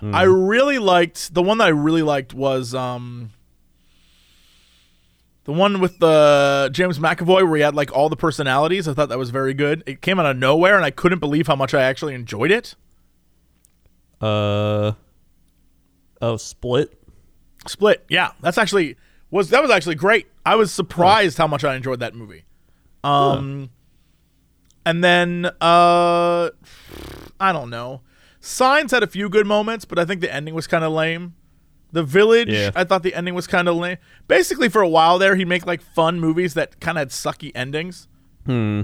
[0.02, 3.30] I really liked the one that I really liked was um
[5.44, 8.86] the one with the James McAvoy where he had like all the personalities.
[8.86, 9.82] I thought that was very good.
[9.86, 12.74] It came out of nowhere and I couldn't believe how much I actually enjoyed it.
[14.20, 14.92] Uh
[16.20, 16.96] oh, Split.
[17.66, 18.04] Split.
[18.08, 18.96] Yeah, that's actually
[19.30, 20.28] was that was actually great.
[20.46, 22.44] I was surprised how much I enjoyed that movie.
[23.02, 23.70] Um
[24.86, 26.50] and then uh
[27.40, 28.02] I don't know.
[28.40, 31.34] Signs had a few good moments, but I think the ending was kind of lame.
[31.92, 32.70] The Village, Yeah.
[32.74, 33.98] I thought the ending was kind of lame.
[34.26, 37.52] Basically, for a while there, he'd make like fun movies that kind of had sucky
[37.54, 38.08] endings.
[38.46, 38.82] Hmm.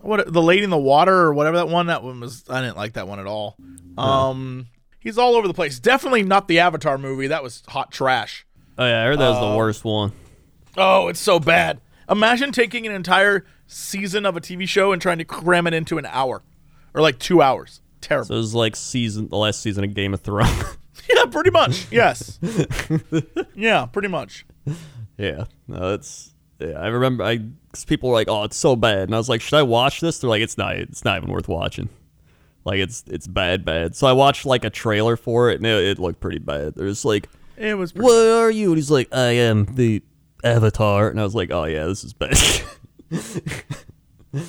[0.00, 2.44] What the Lady in the Water or whatever that one that one was.
[2.48, 3.56] I didn't like that one at all.
[3.96, 4.66] Um,
[4.98, 5.78] he's all over the place.
[5.78, 7.28] Definitely not the Avatar movie.
[7.28, 8.44] That was hot trash.
[8.78, 10.12] Oh yeah, I heard that was Uh, the worst one.
[10.76, 11.80] Oh, it's so bad.
[12.08, 15.98] Imagine taking an entire season of a TV show and trying to cram it into
[15.98, 16.42] an hour
[16.94, 17.80] or like two hours.
[18.00, 18.26] Terrible.
[18.26, 20.64] So it was like season the last season of Game of Thrones.
[21.16, 21.86] yeah, pretty much.
[21.90, 22.38] Yes.
[23.54, 24.46] yeah, pretty much.
[25.16, 25.44] yeah.
[25.68, 27.38] No, it's yeah, I remember I
[27.72, 30.00] cause people were like, "Oh, it's so bad." And I was like, "Should I watch
[30.00, 31.88] this?" They're like, "It's not it's not even worth watching."
[32.64, 33.96] Like it's it's bad bad.
[33.96, 36.74] So I watched like a trailer for it and it, it looked pretty bad.
[36.76, 38.68] There's like It was what are you?
[38.68, 40.02] And he's like, I am the
[40.44, 41.08] Avatar.
[41.08, 42.36] And I was like, oh, yeah, this is bad.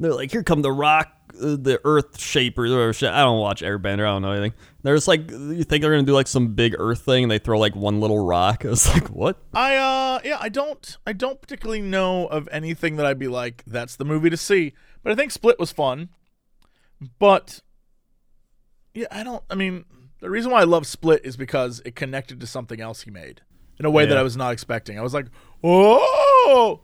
[0.00, 3.10] They're like, here come the rock, the earth shapers or shit.
[3.10, 4.00] I don't watch Airbender.
[4.00, 4.54] I don't know anything.
[4.82, 7.38] There's like, you think they're going to do like some big earth thing and they
[7.38, 8.64] throw like one little rock.
[8.64, 9.38] I was like, what?
[9.52, 13.64] I uh yeah, I don't I don't particularly know of anything that I'd be like
[13.66, 14.72] that's the movie to see.
[15.02, 16.10] But I think Split was fun.
[17.18, 17.60] But
[18.94, 19.84] yeah, I don't I mean,
[20.20, 23.42] the reason why I love Split is because it connected to something else he made
[23.78, 24.98] in a way that I was not expecting.
[24.98, 25.26] I was like,
[25.62, 26.80] "Oh!"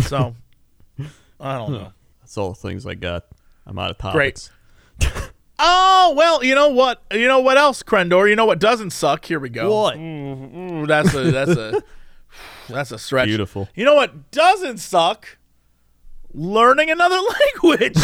[0.00, 0.34] So
[1.40, 1.92] I don't know.
[2.20, 3.24] That's all the things I got.
[3.66, 4.50] I'm out of topics.
[4.98, 5.22] Great.
[5.64, 7.02] Oh, well, you know what?
[7.12, 8.28] You know what else, Crendor?
[8.28, 9.24] You know what doesn't suck?
[9.24, 9.72] Here we go.
[9.72, 9.96] What?
[9.96, 11.82] Ooh, that's a that's a
[12.68, 13.28] that's a stretch.
[13.28, 13.68] Beautiful.
[13.76, 15.38] You know what doesn't suck?
[16.34, 17.20] Learning another
[17.62, 17.94] language.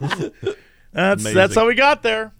[0.92, 2.32] that's that's how we got there.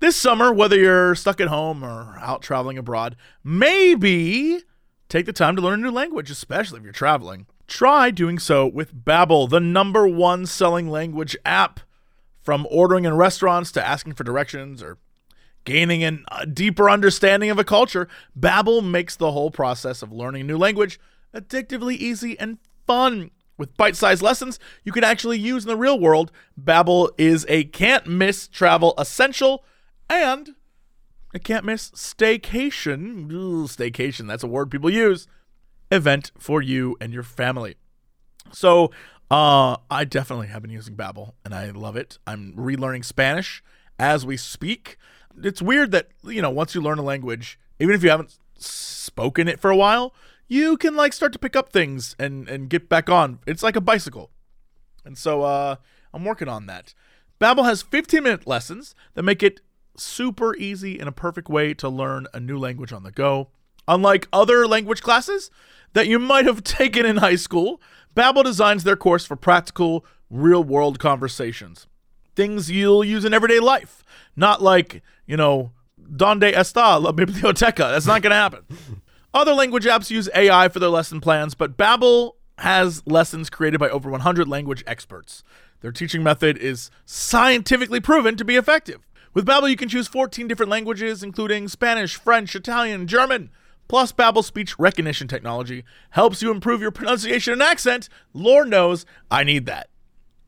[0.00, 4.60] This summer, whether you're stuck at home or out traveling abroad, maybe
[5.08, 7.46] take the time to learn a new language, especially if you're traveling.
[7.66, 11.80] Try doing so with Babbel, the number one selling language app.
[12.42, 14.98] From ordering in restaurants to asking for directions or
[15.64, 18.06] gaining an- a deeper understanding of a culture,
[18.38, 21.00] Babbel makes the whole process of learning a new language
[21.34, 23.30] addictively easy and fun.
[23.56, 28.48] With bite-sized lessons you can actually use in the real world, Babbel is a can't-miss
[28.48, 29.64] travel essential
[30.10, 30.54] and
[31.32, 33.32] a can't-miss staycation.
[33.32, 35.26] Ooh, staycation, that's a word people use.
[35.94, 37.76] Event for you and your family.
[38.52, 38.90] So,
[39.30, 42.18] uh, I definitely have been using Babbel, and I love it.
[42.26, 43.62] I'm relearning Spanish
[43.98, 44.96] as we speak.
[45.42, 49.48] It's weird that you know once you learn a language, even if you haven't spoken
[49.48, 50.14] it for a while,
[50.46, 53.40] you can like start to pick up things and and get back on.
[53.46, 54.30] It's like a bicycle,
[55.04, 55.76] and so uh,
[56.12, 56.94] I'm working on that.
[57.40, 59.60] Babbel has 15 minute lessons that make it
[59.96, 63.48] super easy and a perfect way to learn a new language on the go.
[63.86, 65.50] Unlike other language classes
[65.92, 67.80] that you might have taken in high school,
[68.14, 71.86] Babbel designs their course for practical, real-world conversations.
[72.36, 74.04] Things you'll use in everyday life,
[74.36, 75.72] not like, you know,
[76.16, 77.90] donde está la biblioteca.
[77.90, 78.64] That's not going to happen.
[79.34, 83.88] Other language apps use AI for their lesson plans, but Babbel has lessons created by
[83.88, 85.42] over 100 language experts.
[85.80, 89.06] Their teaching method is scientifically proven to be effective.
[89.34, 93.50] With Babbel, you can choose 14 different languages, including Spanish, French, Italian, German.
[93.88, 98.08] Plus, Babbel's speech recognition technology helps you improve your pronunciation and accent.
[98.32, 99.88] Lord knows I need that.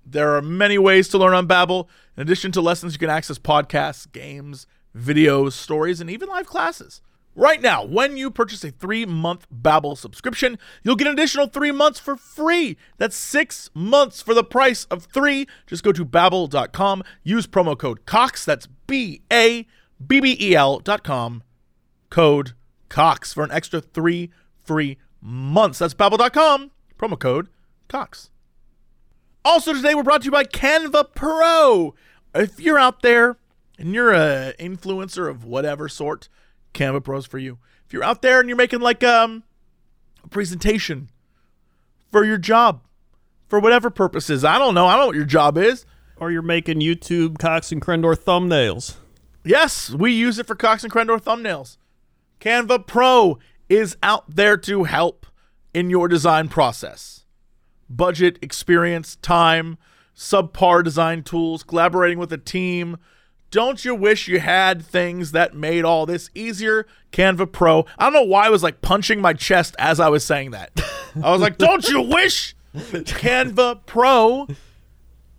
[0.05, 1.89] There are many ways to learn on Babbel.
[2.17, 4.67] In addition to lessons, you can access podcasts, games,
[4.97, 7.03] videos, stories, and even live classes.
[7.35, 12.01] Right now, when you purchase a three-month Babbel subscription, you'll get an additional three months
[12.01, 12.79] for free.
[12.97, 15.47] That's six months for the price of three.
[15.67, 21.43] Just go to babbel.com, use promo code COX, that's B-A-B-B-E-L dot com,
[22.09, 22.55] code
[22.89, 24.31] COX for an extra three
[24.65, 25.79] free months.
[25.79, 27.49] That's babbel.com, promo code
[27.89, 28.31] COX.
[29.45, 31.95] Also, today we're brought to you by Canva Pro.
[32.35, 33.37] If you're out there
[33.79, 36.29] and you're a influencer of whatever sort,
[36.75, 37.59] Canva Pro's for you.
[37.87, 39.45] If you're out there and you're making like um,
[40.25, 41.11] a presentation
[42.11, 42.83] for your job,
[43.49, 44.87] for whatever purposes, I don't know.
[44.87, 45.87] I don't know what your job is.
[46.19, 48.97] Or you're making YouTube Cox and Crendor thumbnails.
[49.45, 51.77] Yes, we use it for Cox and Crendor thumbnails.
[52.41, 55.27] Canva Pro is out there to help
[55.75, 57.25] in your design process.
[57.89, 59.79] Budget, experience, time,
[60.17, 62.97] subpar design tools, collaborating with a team.
[63.51, 66.87] Don't you wish you had things that made all this easier?
[67.13, 67.87] Canva Pro.
[67.99, 70.73] I don't know why I was like punching my chest as I was saying that.
[71.23, 74.49] I was like, don't you wish Canva Pro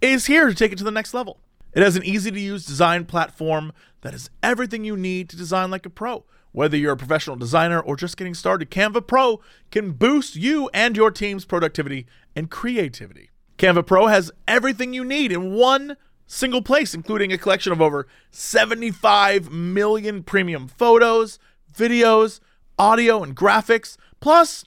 [0.01, 1.39] is here to take it to the next level.
[1.73, 5.69] It has an easy to use design platform that is everything you need to design
[5.69, 6.23] like a pro.
[6.51, 9.41] Whether you're a professional designer or just getting started, Canva Pro
[9.71, 13.29] can boost you and your team's productivity and creativity.
[13.57, 18.07] Canva Pro has everything you need in one single place, including a collection of over
[18.31, 21.39] 75 million premium photos,
[21.73, 22.39] videos,
[22.77, 23.97] audio, and graphics.
[24.19, 24.65] Plus,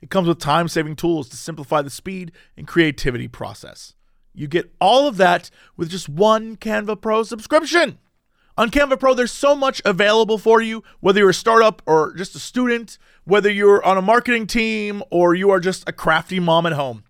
[0.00, 3.94] it comes with time saving tools to simplify the speed and creativity process.
[4.34, 7.98] You get all of that with just one Canva Pro subscription.
[8.58, 12.34] On Canva Pro, there's so much available for you, whether you're a startup or just
[12.34, 16.64] a student, whether you're on a marketing team or you are just a crafty mom
[16.64, 17.04] at home.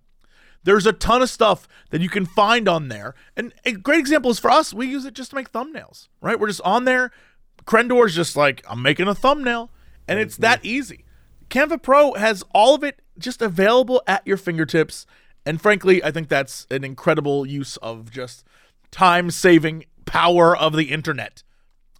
[0.64, 3.14] There's a ton of stuff that you can find on there.
[3.36, 6.38] And a great example is for us, we use it just to make thumbnails, right?
[6.40, 7.12] We're just on there.
[7.64, 9.70] Crendor's just like, I'm making a thumbnail.
[10.09, 10.42] And it's mm-hmm.
[10.42, 11.05] that easy.
[11.49, 15.07] Canva Pro has all of it just available at your fingertips.
[15.44, 18.44] And frankly, I think that's an incredible use of just
[18.90, 21.42] time saving power of the internet.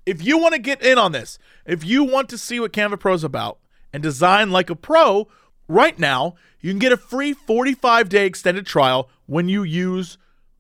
[0.07, 2.99] If you want to get in on this, if you want to see what Canva
[2.99, 3.59] Pro is about
[3.93, 5.29] and design like a pro,
[5.69, 10.17] right now you can get a free 45 day extended trial when you use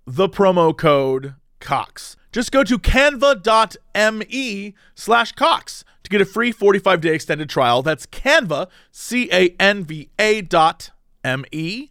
[0.06, 2.16] the promo code COX.
[2.32, 7.82] Just go to canva.me slash COX to get a free 45 day extended trial.
[7.82, 10.90] That's Canva, C A N V A dot
[11.24, 11.90] M E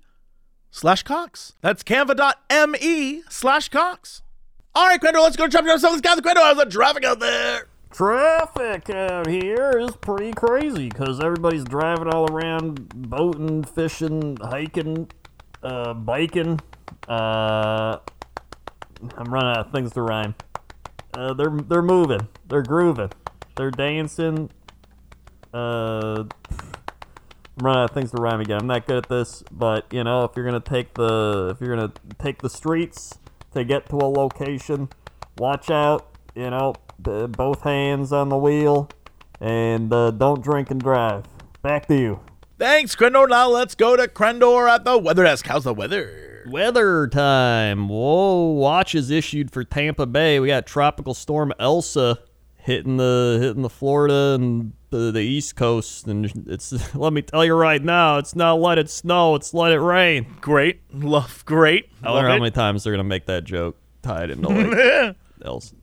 [0.72, 1.54] slash Cox.
[1.62, 4.22] That's canva.me slash Cox.
[4.78, 6.16] All right, Crendor, let's go some of this guy.
[6.18, 7.68] Crendor, how's the traffic out there?
[7.92, 15.10] Traffic out here is pretty crazy because everybody's driving all around, boating, fishing, hiking,
[15.64, 16.60] uh, biking.
[17.08, 18.00] Uh,
[19.16, 20.36] I'm running out of things to rhyme.
[21.14, 23.14] Uh, they're they're moving, they're grooving,
[23.56, 24.50] they're dancing.
[25.54, 26.26] Uh,
[27.58, 28.60] I'm running out of things to rhyme again.
[28.60, 31.74] I'm not good at this, but you know, if you're gonna take the if you're
[31.74, 33.20] gonna take the streets
[33.56, 34.90] to get to a location,
[35.38, 36.08] watch out.
[36.36, 38.90] You know, b- both hands on the wheel,
[39.40, 41.24] and uh, don't drink and drive.
[41.62, 42.20] Back to you.
[42.60, 43.28] Thanks, Crendor.
[43.28, 45.48] Now let's go to Crendor at the weather desk.
[45.48, 46.46] How's the weather?
[46.50, 47.90] Weather time.
[47.90, 50.40] Whoa, watch is issued for Tampa Bay.
[50.40, 52.20] We got tropical storm Elsa
[52.66, 57.46] hitting the hitting the Florida and the, the East Coast, and it's let me tell
[57.46, 60.26] you right now, it's not let it snow, it's let it rain.
[60.42, 60.82] Great.
[60.92, 61.90] Love, great.
[62.02, 62.40] I Love wonder how it.
[62.40, 65.76] many times they're gonna make that joke tied into like Elsa.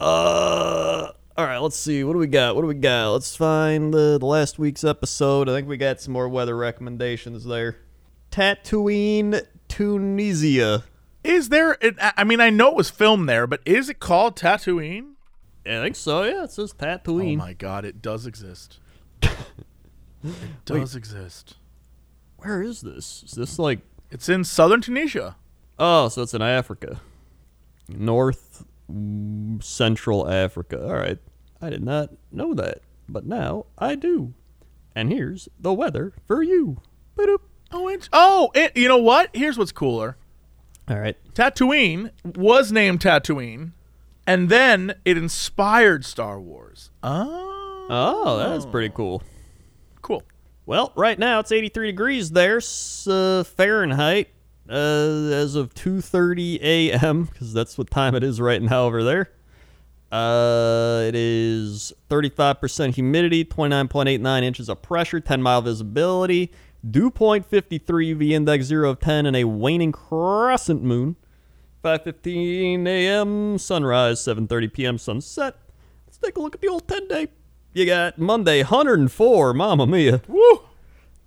[0.00, 1.10] Uh.
[1.34, 2.04] All right, let's see.
[2.04, 2.54] What do we got?
[2.54, 3.12] What do we got?
[3.12, 5.48] Let's find the, the last week's episode.
[5.48, 7.78] I think we got some more weather recommendations there.
[8.30, 10.84] Tatooine, Tunisia.
[11.24, 11.78] Is there?
[11.80, 15.11] It, I I mean, I know it was filmed there, but is it called Tatooine?
[15.64, 16.24] I think so.
[16.24, 17.34] Yeah, it says Tatooine.
[17.34, 18.80] Oh my God, it does exist.
[19.22, 19.34] it
[20.64, 21.56] does exist.
[22.38, 23.22] Where is this?
[23.24, 23.80] Is this like?
[24.10, 25.36] It's in southern Tunisia.
[25.78, 27.00] Oh, so it's in Africa,
[27.88, 28.64] North
[29.60, 30.84] Central Africa.
[30.84, 31.18] All right,
[31.60, 34.34] I did not know that, but now I do.
[34.94, 36.80] And here's the weather for you.
[37.74, 39.30] Oh, it's, oh, it, you know what?
[39.32, 40.16] Here's what's cooler.
[40.88, 41.16] All right.
[41.34, 43.72] Tatooine was named Tatooine,
[44.26, 46.90] and then it inspired Star Wars.
[47.02, 49.22] Oh, Oh, that's pretty cool.
[50.00, 50.22] cool.
[50.64, 52.60] Well, right now it's 83 degrees there,
[53.08, 54.28] uh, Fahrenheit,
[54.68, 57.24] uh, as of 2:30 a.m.
[57.24, 59.30] because that's what time it is right now over there.
[60.12, 66.52] Uh, it is 35% humidity, 29.89 inches of pressure, 10 mile visibility,
[66.88, 71.16] dew point 53, UV index 0 of 10, and a waning crescent moon.
[71.82, 73.58] 5:15 a.m.
[73.58, 74.98] sunrise, 7:30 p.m.
[74.98, 75.56] sunset.
[76.06, 77.28] Let's take a look at the old 10 day.
[77.74, 80.20] You got Monday 104, mama Mia.
[80.28, 80.60] Woo!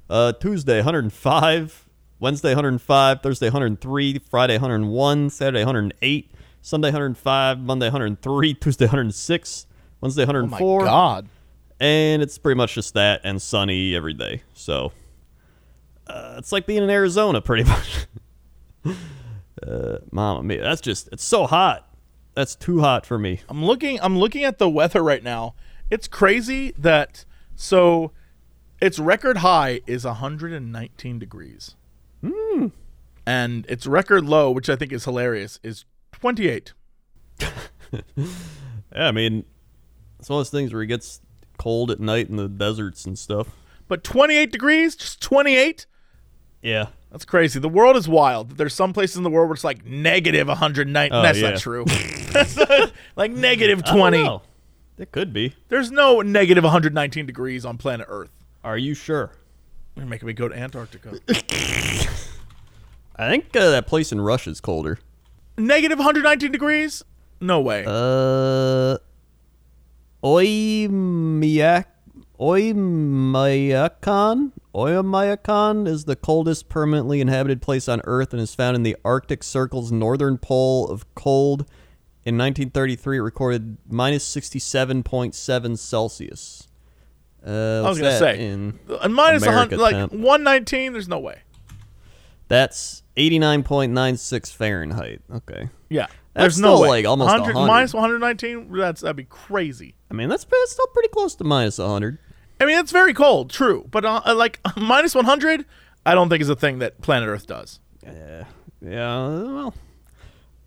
[0.09, 1.89] Uh, Tuesday 105,
[2.19, 6.31] Wednesday 105, Thursday 103, Friday 101, Saturday 108,
[6.61, 9.65] Sunday 105, Monday 103, Tuesday 106,
[10.01, 11.27] Wednesday Oh my 104, god.
[11.79, 14.43] and it's pretty much just that and sunny every day.
[14.53, 14.91] So
[16.05, 18.05] uh, it's like being in Arizona, pretty much.
[19.63, 21.87] Uh, Mama mia, that's just it's so hot.
[22.35, 23.41] That's too hot for me.
[23.49, 25.55] I'm looking I'm looking at the weather right now.
[25.89, 27.25] It's crazy that
[27.55, 28.11] so
[28.81, 31.75] its record high is 119 degrees.
[33.27, 36.73] And its record low, which I think is hilarious, is 28.
[38.95, 39.43] Yeah, I mean,
[40.19, 41.19] it's one of those things where it gets
[41.57, 43.49] cold at night in the deserts and stuff.
[43.87, 45.85] But 28 degrees, just 28?
[46.61, 46.87] Yeah.
[47.11, 47.59] That's crazy.
[47.59, 48.57] The world is wild.
[48.57, 51.09] There's some places in the world where it's like negative 109.
[51.13, 51.51] Oh, That's yeah.
[51.51, 51.85] not true.
[52.31, 54.39] That's not- like negative I don't 20.
[54.97, 55.55] It could be.
[55.69, 58.31] There's no negative 119 degrees on planet Earth.
[58.63, 59.31] Are you sure?
[59.95, 61.19] You're making me go to Antarctica.
[63.17, 64.99] I think uh, that place in Russia is colder.
[65.57, 67.03] negative 119 degrees?
[67.39, 67.85] No way.
[67.87, 68.97] Uh,
[70.23, 71.85] Oymyak,
[72.39, 78.97] Oymyakon, Oymyakon is the coldest permanently inhabited place on Earth and is found in the
[79.05, 81.61] Arctic Circle's northern pole of cold.
[82.25, 86.67] In 1933, it recorded minus 67.7 Celsius.
[87.45, 90.93] Uh, I was gonna say, in and minus a America hundred, like 119.
[90.93, 91.41] There's no way.
[92.47, 95.21] That's 89.96 Fahrenheit.
[95.31, 95.69] Okay.
[95.89, 96.89] Yeah, That's there's no way.
[96.89, 97.67] like, almost 100 100.
[97.67, 98.71] minus 119.
[98.71, 99.93] That's that'd be crazy.
[100.09, 102.17] I mean, that's, that's still pretty close to minus 100.
[102.59, 105.65] I mean, it's very cold, true, but uh, like minus 100,
[106.05, 107.79] I don't think is a thing that planet Earth does.
[108.03, 108.45] Yeah,
[108.81, 109.27] yeah.
[109.27, 109.73] Well,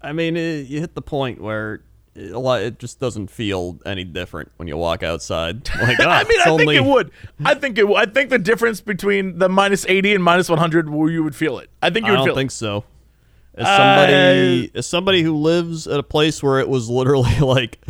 [0.02, 1.82] I mean, it, you hit the point where
[2.14, 2.62] it, a lot.
[2.62, 5.68] It just doesn't feel any different when you walk outside.
[5.80, 7.10] Like, ah, I mean, I only, think it would.
[7.44, 7.82] I think it.
[7.82, 11.34] w- I think the difference between the minus 80 and minus 100, where you would
[11.36, 11.70] feel it.
[11.82, 12.18] I think you would.
[12.18, 12.54] Feel I don't think it.
[12.54, 12.84] so.
[13.54, 17.80] As somebody, Uh, as somebody who lives at a place where it was literally like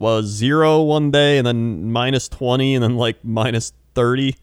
[0.00, 4.34] was zero one day and then minus twenty and then like minus thirty.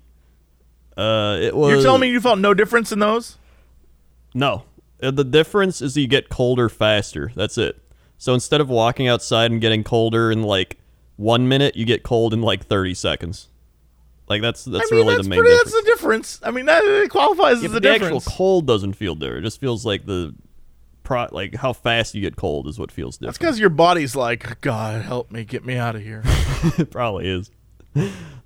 [0.96, 1.72] Uh, it was.
[1.74, 3.38] You're telling me you felt no difference in those?
[4.34, 4.64] No.
[5.02, 7.32] Uh, The difference is you get colder faster.
[7.36, 7.82] That's it.
[8.18, 10.78] So instead of walking outside and getting colder in like
[11.18, 13.48] one minute, you get cold in like 30 seconds.
[14.28, 15.54] Like that's that's I mean, really that's the main pretty.
[15.56, 15.72] difference.
[15.74, 16.40] That's the difference.
[16.44, 18.16] I mean, that it qualifies Yeah, as a the difference.
[18.28, 19.40] actual cold doesn't feel different.
[19.40, 20.34] It just feels like the
[21.08, 23.30] pro like how fast you get cold is what feels different.
[23.30, 26.22] That's because your body's like, God, help me, get me out of here.
[26.78, 27.50] it probably is.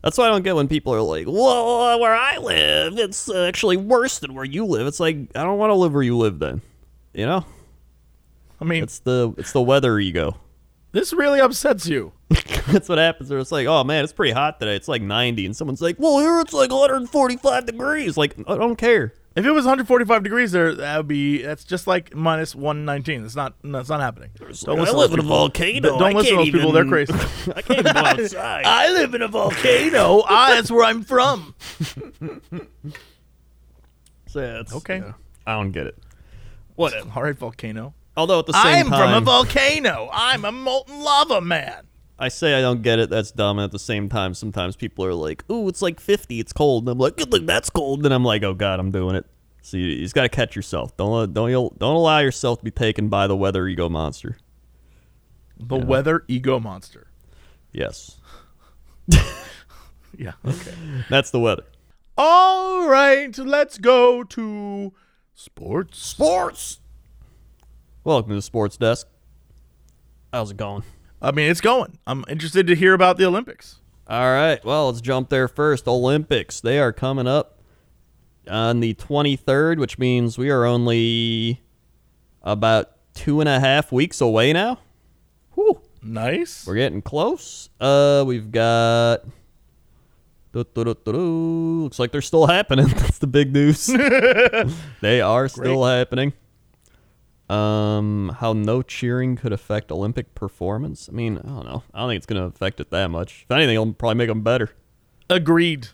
[0.04, 3.30] That's why I don't get when people are like, "Well, uh, where I live, it's
[3.30, 6.18] actually worse than where you live." It's like I don't want to live where you
[6.18, 6.40] live.
[6.40, 6.62] Then,
[7.14, 7.46] you know,
[8.62, 10.38] I mean, it's the it's the weather ego.
[10.94, 12.14] this really upsets you.
[12.68, 13.30] That's what happens.
[13.30, 14.76] Where it's like, oh man, it's pretty hot today.
[14.76, 18.16] It's like 90, and someone's like, well, here it's like 145 degrees.
[18.16, 19.14] Like, I don't care.
[19.34, 21.42] If it was 145 degrees there, that would be.
[21.42, 23.24] That's just like minus 119.
[23.26, 23.54] It's not.
[23.64, 24.32] That's not happening.
[24.38, 25.24] Don't listen to those people.
[25.26, 26.00] volcano.
[26.00, 26.72] Don't listen to those people.
[26.74, 27.14] They're crazy.
[27.56, 28.66] I can't even go outside.
[28.66, 30.24] I live in a volcano.
[30.28, 31.56] ah, that's where I'm from.
[34.28, 34.98] So, yeah, it's- Okay.
[34.98, 35.14] yeah,
[35.46, 35.98] I don't get it.
[36.76, 37.10] Whatever.
[37.16, 37.94] All right, volcano.
[38.18, 40.10] Although at the same time I'm from a volcano.
[40.12, 41.88] I'm a molten lava man.
[42.22, 43.10] I say I don't get it.
[43.10, 43.58] That's dumb.
[43.58, 46.40] And at the same time, sometimes people are like, "Ooh, it's like 50.
[46.40, 49.16] It's cold." And I'm like, look, that's cold." And I'm like, "Oh God, I'm doing
[49.16, 49.26] it."
[49.64, 50.96] So you, you just got to catch yourself.
[50.98, 54.38] Don't don't don't allow yourself to be taken by the weather ego monster.
[55.60, 57.08] The weather ego monster.
[57.72, 58.20] Yes,
[60.18, 60.34] Yeah.
[60.46, 60.74] Okay.
[61.10, 61.64] that's the weather.
[62.18, 63.36] All right.
[63.36, 64.94] Let's go to
[65.34, 66.00] sports.
[66.00, 66.80] Sports.
[68.04, 69.08] Welcome to the sports desk.
[70.32, 70.84] How's it going?
[71.22, 72.00] I mean, it's going.
[72.08, 73.80] I'm interested to hear about the Olympics.
[74.08, 74.64] All right.
[74.66, 75.88] Well, let's jump there first.
[75.88, 76.60] Olympics.
[76.60, 77.60] They are coming up
[78.50, 81.62] on the 23rd, which means we are only
[82.42, 84.80] about two and a half weeks away now.
[85.54, 85.80] Whew.
[86.02, 86.66] Nice.
[86.66, 87.70] We're getting close.
[87.80, 89.20] Uh, we've got.
[90.54, 92.88] Looks like they're still happening.
[92.96, 93.86] That's the big news.
[95.02, 96.34] they are still happening.
[97.52, 101.10] Um, how no cheering could affect Olympic performance.
[101.10, 101.84] I mean, I don't know.
[101.94, 103.42] I don't think it's going to affect it that much.
[103.44, 104.70] If anything, it'll probably make them better.
[105.30, 105.88] Agreed.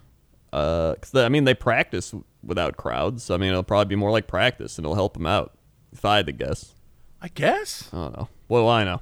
[0.53, 3.29] Uh, 'cause they- I mean, they practice without crowds.
[3.31, 5.53] I mean, it'll probably be more like practice, and it'll help them out.
[5.91, 6.75] If I had to guess,
[7.21, 7.89] I guess.
[7.91, 8.27] I don't know.
[8.47, 9.01] What do I know?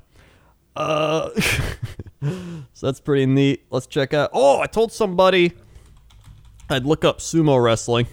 [0.77, 1.29] Uh,
[2.73, 3.65] so that's pretty neat.
[3.69, 4.29] Let's check out.
[4.33, 5.53] Oh, I told somebody
[6.69, 8.07] I'd look up sumo wrestling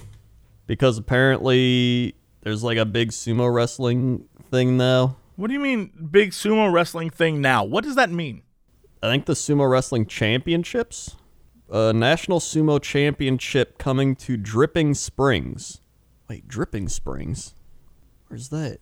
[0.67, 5.17] because apparently there's like a big sumo wrestling thing now.
[5.35, 7.65] What do you mean, big sumo wrestling thing now?
[7.65, 8.43] What does that mean?
[9.03, 11.17] I think the Sumo Wrestling Championships,
[11.69, 15.81] a national sumo championship coming to Dripping Springs.
[16.29, 17.55] Wait, Dripping Springs?
[18.29, 18.79] Where's that?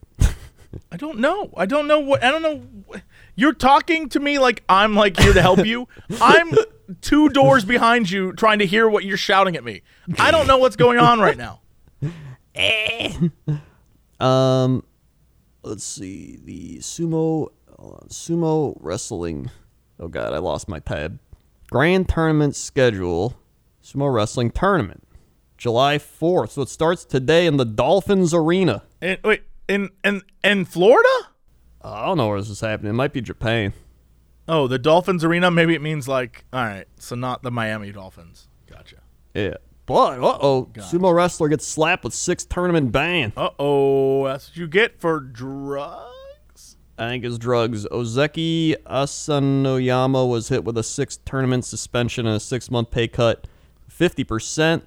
[0.91, 1.51] I don't know.
[1.57, 2.23] I don't know what.
[2.23, 3.01] I don't know.
[3.35, 5.87] You're talking to me like I'm like here to help you.
[6.21, 6.53] I'm
[7.01, 9.81] two doors behind you, trying to hear what you're shouting at me.
[10.19, 11.61] I don't know what's going on right now.
[14.21, 14.83] Um,
[15.63, 19.49] let's see the sumo on, sumo wrestling.
[19.99, 21.19] Oh god, I lost my tab.
[21.69, 23.37] Grand tournament schedule.
[23.83, 25.07] Sumo wrestling tournament,
[25.57, 26.51] July fourth.
[26.51, 28.83] So it starts today in the Dolphins Arena.
[29.01, 31.09] And, wait, in in in Florida?
[31.81, 32.91] I don't know where this is happening.
[32.91, 33.73] It might be Japan.
[34.47, 35.49] Oh, the Dolphins Arena.
[35.49, 38.49] Maybe it means like, all right, so not the Miami Dolphins.
[38.69, 38.97] Gotcha.
[39.33, 39.55] Yeah.
[39.93, 43.33] But uh oh, sumo wrestler gets slapped with six tournament ban.
[43.35, 46.77] Uh oh, that's what you get for drugs.
[46.97, 47.85] I think it's drugs.
[47.87, 53.47] Ozeki Asanoyama was hit with a six tournament suspension and a six month pay cut.
[53.89, 54.83] 50%.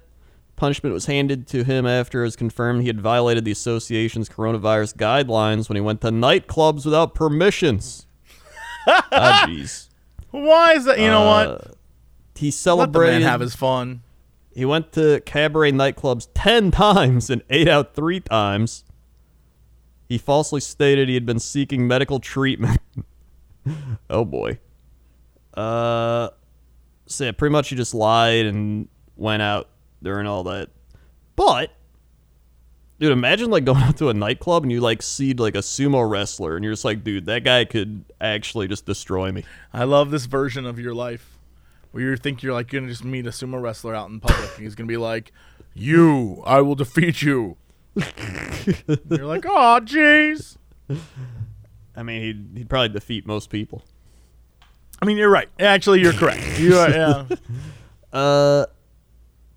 [0.55, 4.95] Punishment was handed to him after it was confirmed he had violated the association's coronavirus
[4.95, 8.07] guidelines when he went to nightclubs without permissions.
[8.87, 9.89] Ah, jeez.
[10.31, 10.99] Why is that?
[10.99, 11.75] You know Uh, what?
[12.35, 12.99] He celebrated.
[13.13, 14.03] Let the man have his fun.
[14.55, 18.85] He went to cabaret nightclubs 10 times and ate out three times.
[20.07, 22.79] He falsely stated he had been seeking medical treatment.
[24.09, 24.59] oh boy.
[25.53, 26.29] Uh,
[27.05, 28.87] so yeah, pretty much he just lied and
[29.17, 29.67] went out
[30.01, 30.69] during all that.
[31.35, 31.71] But,
[32.99, 36.09] dude, imagine like going out to a nightclub and you like see like a sumo
[36.09, 39.43] wrestler and you're just like, dude, that guy could actually just destroy me.
[39.73, 41.34] I love this version of your life
[41.95, 44.65] where you think you're like gonna just meet a sumo wrestler out in public and
[44.65, 45.31] he's gonna be like,
[45.73, 47.55] "You, I will defeat you."
[47.95, 50.57] you're like, "Oh, jeez."
[51.95, 53.81] I mean, he'd, he'd probably defeat most people.
[55.01, 55.47] I mean, you're right.
[55.57, 56.59] Actually, you're correct.
[56.59, 57.25] You are, yeah.
[58.13, 58.65] Uh,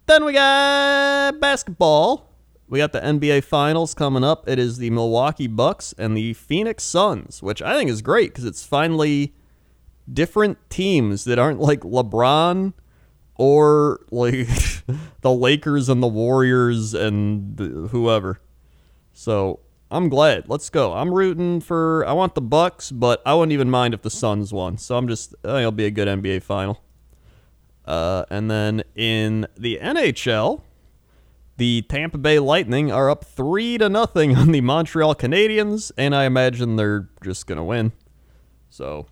[0.06, 2.28] then we got basketball.
[2.68, 4.48] We got the NBA Finals coming up.
[4.48, 8.44] It is the Milwaukee Bucks and the Phoenix Suns, which I think is great because
[8.44, 9.32] it's finally
[10.12, 12.72] different teams that aren't like LeBron
[13.34, 14.48] or like
[15.20, 17.58] the Lakers and the Warriors and
[17.90, 18.40] whoever.
[19.12, 20.48] So I'm glad.
[20.48, 20.92] Let's go.
[20.92, 22.04] I'm rooting for.
[22.06, 24.76] I want the Bucks, but I wouldn't even mind if the Suns won.
[24.76, 25.34] So I'm just.
[25.44, 26.82] It'll be a good NBA final.
[27.84, 30.60] Uh, and then in the NHL,
[31.56, 36.24] the Tampa Bay Lightning are up three to nothing on the Montreal Canadiens, and I
[36.24, 37.92] imagine they're just gonna win.
[38.68, 39.06] So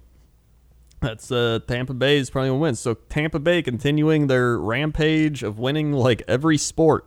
[1.01, 2.74] that's uh, Tampa Bay is probably gonna win.
[2.74, 7.07] So Tampa Bay continuing their rampage of winning like every sport.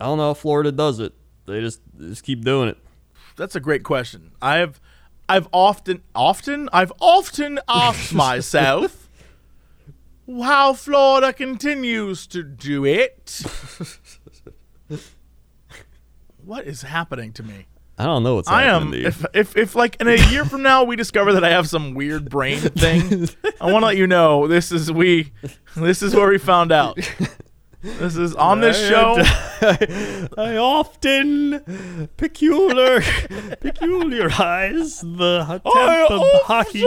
[0.00, 1.14] I don't know if Florida does it.
[1.46, 2.78] They just they just keep doing it.
[3.38, 4.32] That's a great question.
[4.42, 4.80] I have,
[5.28, 9.08] I've often, often, I've often asked myself
[10.42, 13.42] how Florida continues to do it.
[16.44, 17.66] what is happening to me?
[17.98, 18.94] I don't know what's happening.
[18.94, 19.06] I am.
[19.06, 21.94] If, if if like in a year from now we discover that I have some
[21.94, 23.28] weird brain thing,
[23.60, 25.32] I want to let you know this is we,
[25.74, 26.96] this is where we found out.
[27.80, 29.14] This is on this show.
[30.36, 36.84] I often peculiar peculiarize the I Tampa hockey.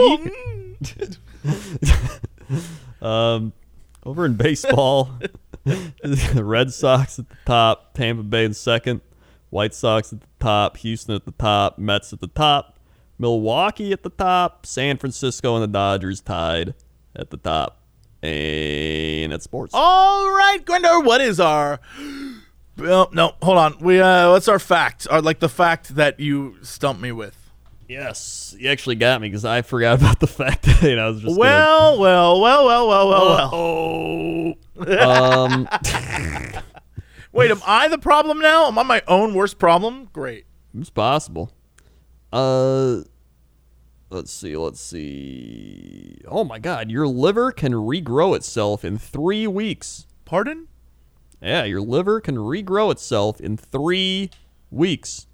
[3.01, 3.53] Um,
[4.05, 5.11] over in baseball,
[5.63, 9.01] the Red Sox at the top, Tampa Bay in second,
[9.51, 12.79] White Sox at the top, Houston at the top, Mets at the top,
[13.19, 16.73] Milwaukee at the top, San Francisco and the Dodgers tied
[17.15, 17.77] at the top.
[18.23, 19.71] And that's sports.
[19.75, 21.79] All right, Gwendor, what is our?
[22.79, 23.77] Oh, no, hold on.
[23.79, 25.05] We uh, what's our fact?
[25.11, 27.37] Or like the fact that you stumped me with?
[27.89, 31.09] Yes, you actually got me because I forgot about the fact that you know, I
[31.09, 33.49] was just Well, well, well, well, well, well, well.
[33.53, 35.67] oh, um,
[37.31, 38.67] Wait, am I the problem now?
[38.67, 40.09] Am I my own worst problem?
[40.11, 40.45] Great.
[40.77, 41.51] it's possible.
[42.31, 43.01] Uh,
[44.09, 46.17] let's see, let's see.
[46.27, 50.07] Oh my God, your liver can regrow itself in three weeks.
[50.25, 50.67] Pardon?
[51.41, 54.29] Yeah, your liver can regrow itself in three
[54.69, 55.27] weeks.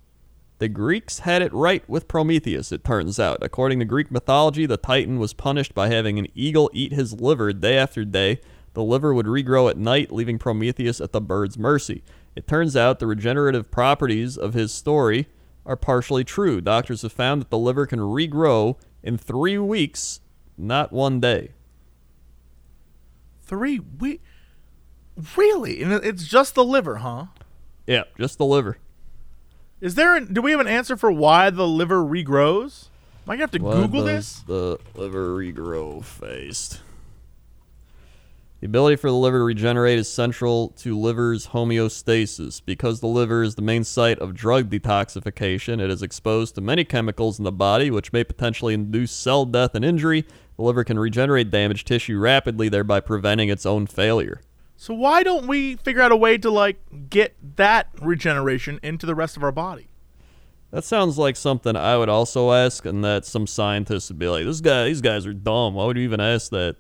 [0.60, 3.38] The Greeks had it right with Prometheus, it turns out.
[3.42, 7.54] According to Greek mythology, the Titan was punished by having an eagle eat his liver
[7.54, 8.40] day after day.
[8.78, 12.04] The liver would regrow at night, leaving Prometheus at the bird's mercy.
[12.36, 15.26] It turns out the regenerative properties of his story
[15.66, 16.62] are partially true.
[16.62, 20.20] Doctors have found that the liver can regrow in three weeks,
[20.60, 21.54] not one day.
[23.42, 24.20] Three we
[25.36, 27.26] really, and it's just the liver, huh?
[27.88, 28.78] Yeah, just the liver.
[29.82, 30.16] Is there?
[30.16, 32.90] An, do we have an answer for why the liver regrows?
[33.26, 34.42] Am I gonna have to Why Google this?
[34.42, 36.82] The liver regrow phased.
[38.60, 42.60] The ability for the liver to regenerate is central to liver's homeostasis.
[42.66, 46.84] Because the liver is the main site of drug detoxification, it is exposed to many
[46.84, 50.26] chemicals in the body which may potentially induce cell death and injury.
[50.56, 54.42] The liver can regenerate damaged tissue rapidly, thereby preventing its own failure.
[54.76, 59.14] So why don't we figure out a way to like get that regeneration into the
[59.14, 59.90] rest of our body?
[60.72, 64.46] That sounds like something I would also ask, and that some scientists would be like,
[64.46, 65.76] "This guy, these guys are dumb.
[65.76, 66.76] Why would you even ask that?"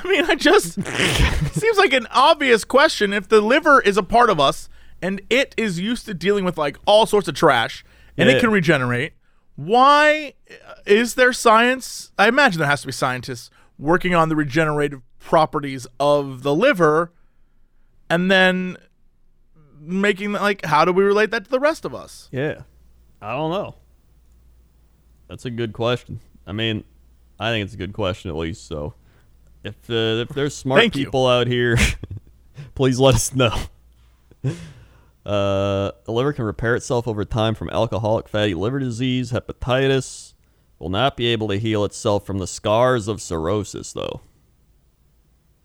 [0.04, 3.12] I mean, I just seems like an obvious question.
[3.12, 4.68] If the liver is a part of us
[5.00, 7.84] and it is used to dealing with like all sorts of trash
[8.16, 8.36] and Yeah.
[8.36, 9.12] it can regenerate,
[9.56, 10.34] why
[10.86, 12.12] is there science?
[12.18, 17.12] I imagine there has to be scientists working on the regenerative properties of the liver
[18.08, 18.76] and then
[19.80, 22.28] making like how do we relate that to the rest of us?
[22.32, 22.62] Yeah.
[23.20, 23.74] I don't know.
[25.28, 26.20] That's a good question.
[26.46, 26.84] I mean,
[27.38, 28.66] I think it's a good question at least.
[28.66, 28.94] So,
[29.64, 31.04] if uh, if there's smart Thank you.
[31.04, 31.76] people out here,
[32.74, 33.56] please let us know.
[35.24, 40.34] Uh, the liver can repair itself over time from alcoholic fatty liver disease, hepatitis.
[40.80, 44.20] Will not be able to heal itself from the scars of cirrhosis, though.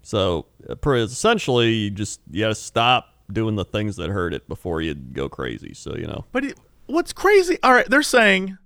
[0.03, 4.79] So, uh, essentially, you just you gotta stop doing the things that hurt it before
[4.79, 5.73] you go crazy.
[5.73, 6.25] So, you know.
[6.31, 7.57] But it, what's crazy?
[7.63, 8.59] All right, they're saying,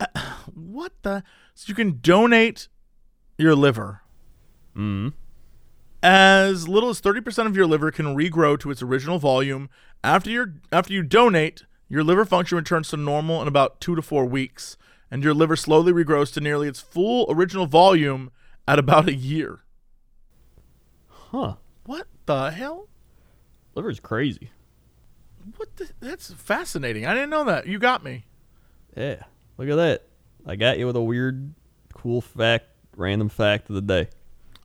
[0.00, 0.06] uh,
[0.54, 1.22] what the?
[1.54, 2.68] So you can donate
[3.40, 4.02] your liver.
[4.76, 5.12] Mm.
[6.02, 9.68] As little as thirty percent of your liver can regrow to its original volume
[10.02, 11.64] after your after you donate.
[11.88, 14.76] Your liver function returns to normal in about two to four weeks,
[15.10, 18.30] and your liver slowly regrows to nearly its full original volume
[18.68, 19.64] at about a year.
[21.08, 21.56] Huh.
[21.84, 22.88] What the hell?
[23.74, 24.52] Liver's crazy.
[25.56, 25.74] What?
[25.76, 27.06] The, that's fascinating.
[27.06, 27.66] I didn't know that.
[27.66, 28.26] You got me.
[28.96, 29.24] Yeah.
[29.58, 30.06] Look at that.
[30.46, 31.54] I got you with a weird,
[31.92, 32.66] cool fact,
[33.00, 34.08] random fact of the day.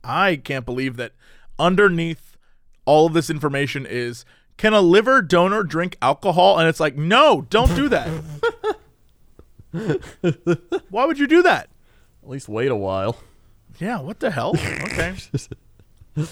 [0.04, 1.12] I can't believe that
[1.58, 2.36] underneath
[2.84, 4.24] all of this information is
[4.56, 6.58] can a liver donor drink alcohol?
[6.58, 8.08] And it's like, no, don't do that.
[10.90, 11.68] Why would you do that?
[12.22, 13.18] At least wait a while.
[13.78, 14.54] Yeah, what the hell?
[14.56, 15.14] Okay.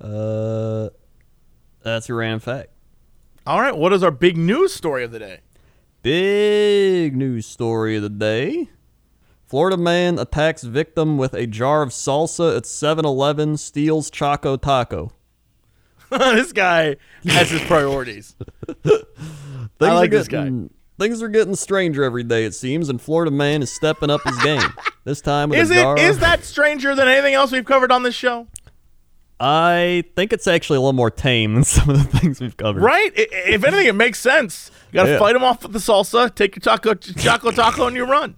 [0.00, 0.90] Uh,
[1.82, 2.68] that's your random fact.
[3.46, 5.40] All right, what is our big news story of the day?
[6.02, 8.68] Big news story of the day.
[9.46, 15.12] Florida man attacks victim with a jar of salsa at 7-Eleven, steals Choco Taco.
[16.10, 18.34] this guy has his priorities.
[18.82, 19.04] Things
[19.80, 20.38] like are this guy.
[20.44, 24.20] getting, Things are getting stranger every day, it seems, and Florida man is stepping up
[24.24, 24.62] his game.
[25.04, 25.98] This time with Is a it jar.
[25.98, 28.46] is that stranger than anything else we've covered on this show?
[29.38, 32.82] I think it's actually a little more tame than some of the things we've covered.
[32.82, 33.12] Right?
[33.14, 34.70] If anything, it makes sense.
[34.90, 35.18] You got to Yeah.
[35.18, 38.36] fight him off with the salsa, take your taco, choco taco, and you run.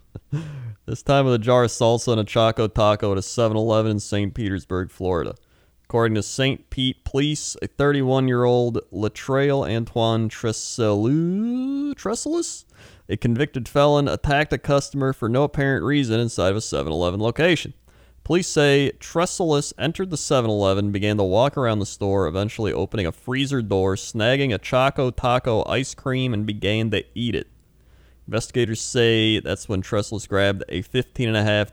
[0.87, 3.91] This time with a jar of salsa and a Choco Taco at a 7 Eleven
[3.91, 4.32] in St.
[4.32, 5.34] Petersburg, Florida.
[5.82, 6.70] According to St.
[6.70, 12.66] Pete police, a 31 year old Latrell Antoine Tresselu- Tresselis,
[13.09, 17.18] a convicted felon, attacked a customer for no apparent reason inside of a 7 Eleven
[17.18, 17.74] location.
[18.22, 23.07] Police say Tresselis entered the 7 Eleven, began to walk around the store, eventually opening
[23.07, 27.49] a freezer door, snagging a Choco Taco ice cream, and began to eat it.
[28.27, 31.72] Investigators say that's when Tresselis grabbed a 15 and a half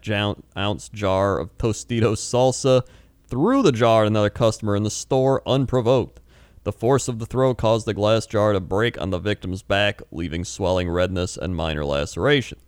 [0.56, 2.84] ounce jar of Tostitos salsa,
[3.28, 6.20] threw the jar at another customer in the store unprovoked.
[6.64, 10.02] The force of the throw caused the glass jar to break on the victim's back,
[10.12, 12.60] leaving swelling redness and minor laceration.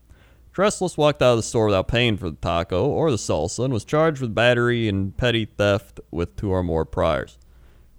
[0.54, 3.74] Tresselis walked out of the store without paying for the taco or the salsa and
[3.74, 7.38] was charged with battery and petty theft with two or more priors.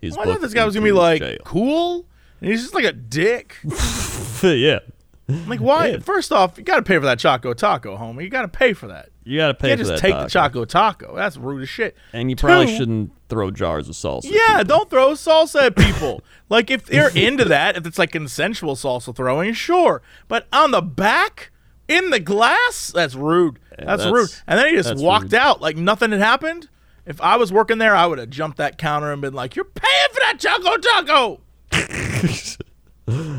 [0.01, 1.39] He's oh, I thought this guy was gonna be like jail.
[1.45, 2.07] cool,
[2.41, 3.57] and he's just like a dick.
[4.43, 4.81] yeah,
[5.29, 5.89] Like why?
[5.89, 5.99] Yeah.
[5.99, 8.23] First off, you got to pay for that choco taco, homie.
[8.23, 9.09] You got to pay for that.
[9.25, 10.25] you gotta pay You can't just take taco.
[10.25, 11.17] the choco taco.
[11.17, 11.97] That's rude as shit.
[12.13, 14.31] And you probably Two- shouldn't throw jars of salsa.
[14.31, 16.23] Yeah, don't throw salsa at people.
[16.49, 20.01] like if they're into that, if it's like consensual salsa throwing, sure.
[20.29, 21.51] But on the back,
[21.89, 23.59] in the glass, that's rude.
[23.71, 24.31] that's, that's- rude.
[24.47, 25.35] And then he just walked rude.
[25.35, 26.69] out like nothing had happened.
[27.05, 29.65] If I was working there, I would have jumped that counter and been like, "You're
[29.65, 31.41] paying for that choco taco."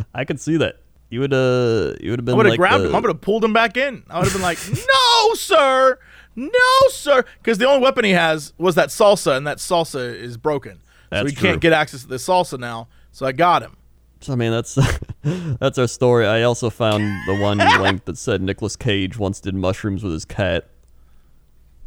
[0.14, 0.80] I could see that.
[1.10, 2.96] You would uh you would have been I would have like grabbed the, him.
[2.96, 4.04] I would have pulled him back in.
[4.10, 5.98] I would have been like, "No, sir,
[6.36, 6.50] No,
[6.90, 7.24] sir.
[7.40, 10.76] Because the only weapon he has was that salsa, and that salsa is broken.
[10.76, 12.88] so That's he can't get access to the salsa now.
[13.12, 13.78] So I got him.
[14.20, 14.76] So I mean that's
[15.24, 16.28] that's our story.
[16.28, 20.26] I also found the one link that said Nicolas Cage once did mushrooms with his
[20.26, 20.68] cat.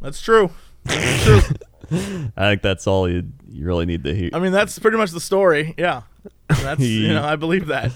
[0.01, 0.51] That's true.
[0.85, 1.41] That's true.
[2.37, 4.31] I think that's all you you really need to hear.
[4.33, 5.75] I mean, that's pretty much the story.
[5.77, 6.03] Yeah.
[6.49, 7.93] That's you know I believe that.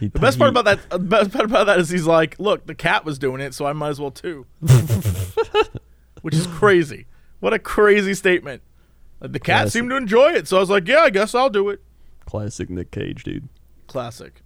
[0.00, 2.38] He- The best part about that, uh, the best part about that is he's like,
[2.38, 4.46] look, the cat was doing it, so I might as well too.
[6.22, 7.06] Which is crazy.
[7.40, 8.62] What a crazy statement.
[9.20, 9.72] Like, the cat Classic.
[9.72, 11.80] seemed to enjoy it, so I was like, yeah, I guess I'll do it.
[12.26, 13.48] classic Nick Cage, dude.
[13.86, 14.42] Classic.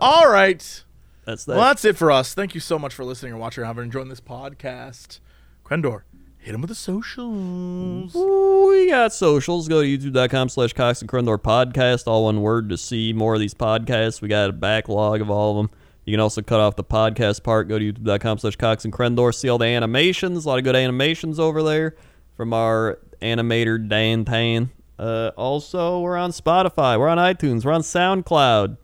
[0.00, 0.84] All right.
[1.24, 1.56] That's that.
[1.56, 2.34] Well, that's it for us.
[2.34, 5.20] Thank you so much for listening or watching or having enjoyed this podcast.
[5.64, 6.02] Crendor,
[6.44, 8.14] hit them with the socials.
[8.14, 9.66] We got socials.
[9.66, 13.40] Go to youtube.com slash Cox and Crendor podcast, all one word to see more of
[13.40, 14.20] these podcasts.
[14.20, 15.76] We got a backlog of all of them.
[16.04, 17.66] You can also cut off the podcast part.
[17.66, 19.34] Go to youtube.com slash Cox and Crendor.
[19.34, 20.44] See all the animations.
[20.44, 21.96] A lot of good animations over there
[22.36, 24.70] from our animator Dan Tan.
[24.98, 26.98] Uh, also, we're on Spotify.
[26.98, 27.64] We're on iTunes.
[27.64, 28.76] We're on SoundCloud.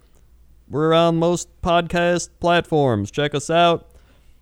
[0.70, 3.10] We're on most podcast platforms.
[3.10, 3.89] Check us out.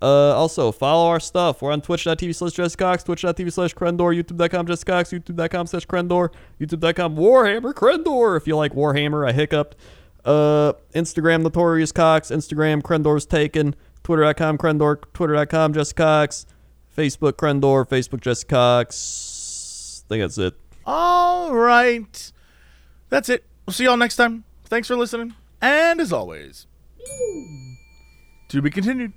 [0.00, 1.60] Uh, also, follow our stuff.
[1.60, 6.30] We're on twitch.tv slash Jesse Cox, twitch.tv slash Crendor, youtube.com jesscox, youtube.com slash Crendor,
[6.60, 8.36] youtube.com Warhammer Crendor.
[8.36, 9.76] If you like Warhammer, I hiccuped.
[10.24, 13.74] Uh, Instagram Notorious Cox, Instagram Crendor's Taken,
[14.04, 16.46] twitter.com Crendor, twitter.com jesscox,
[16.96, 20.04] Facebook Crendor, Facebook Jesse Cox.
[20.06, 20.54] I think that's it.
[20.86, 22.32] All right.
[23.10, 23.44] That's it.
[23.66, 24.44] We'll see y'all next time.
[24.66, 25.34] Thanks for listening.
[25.60, 26.66] And as always,
[28.48, 29.12] to be continued.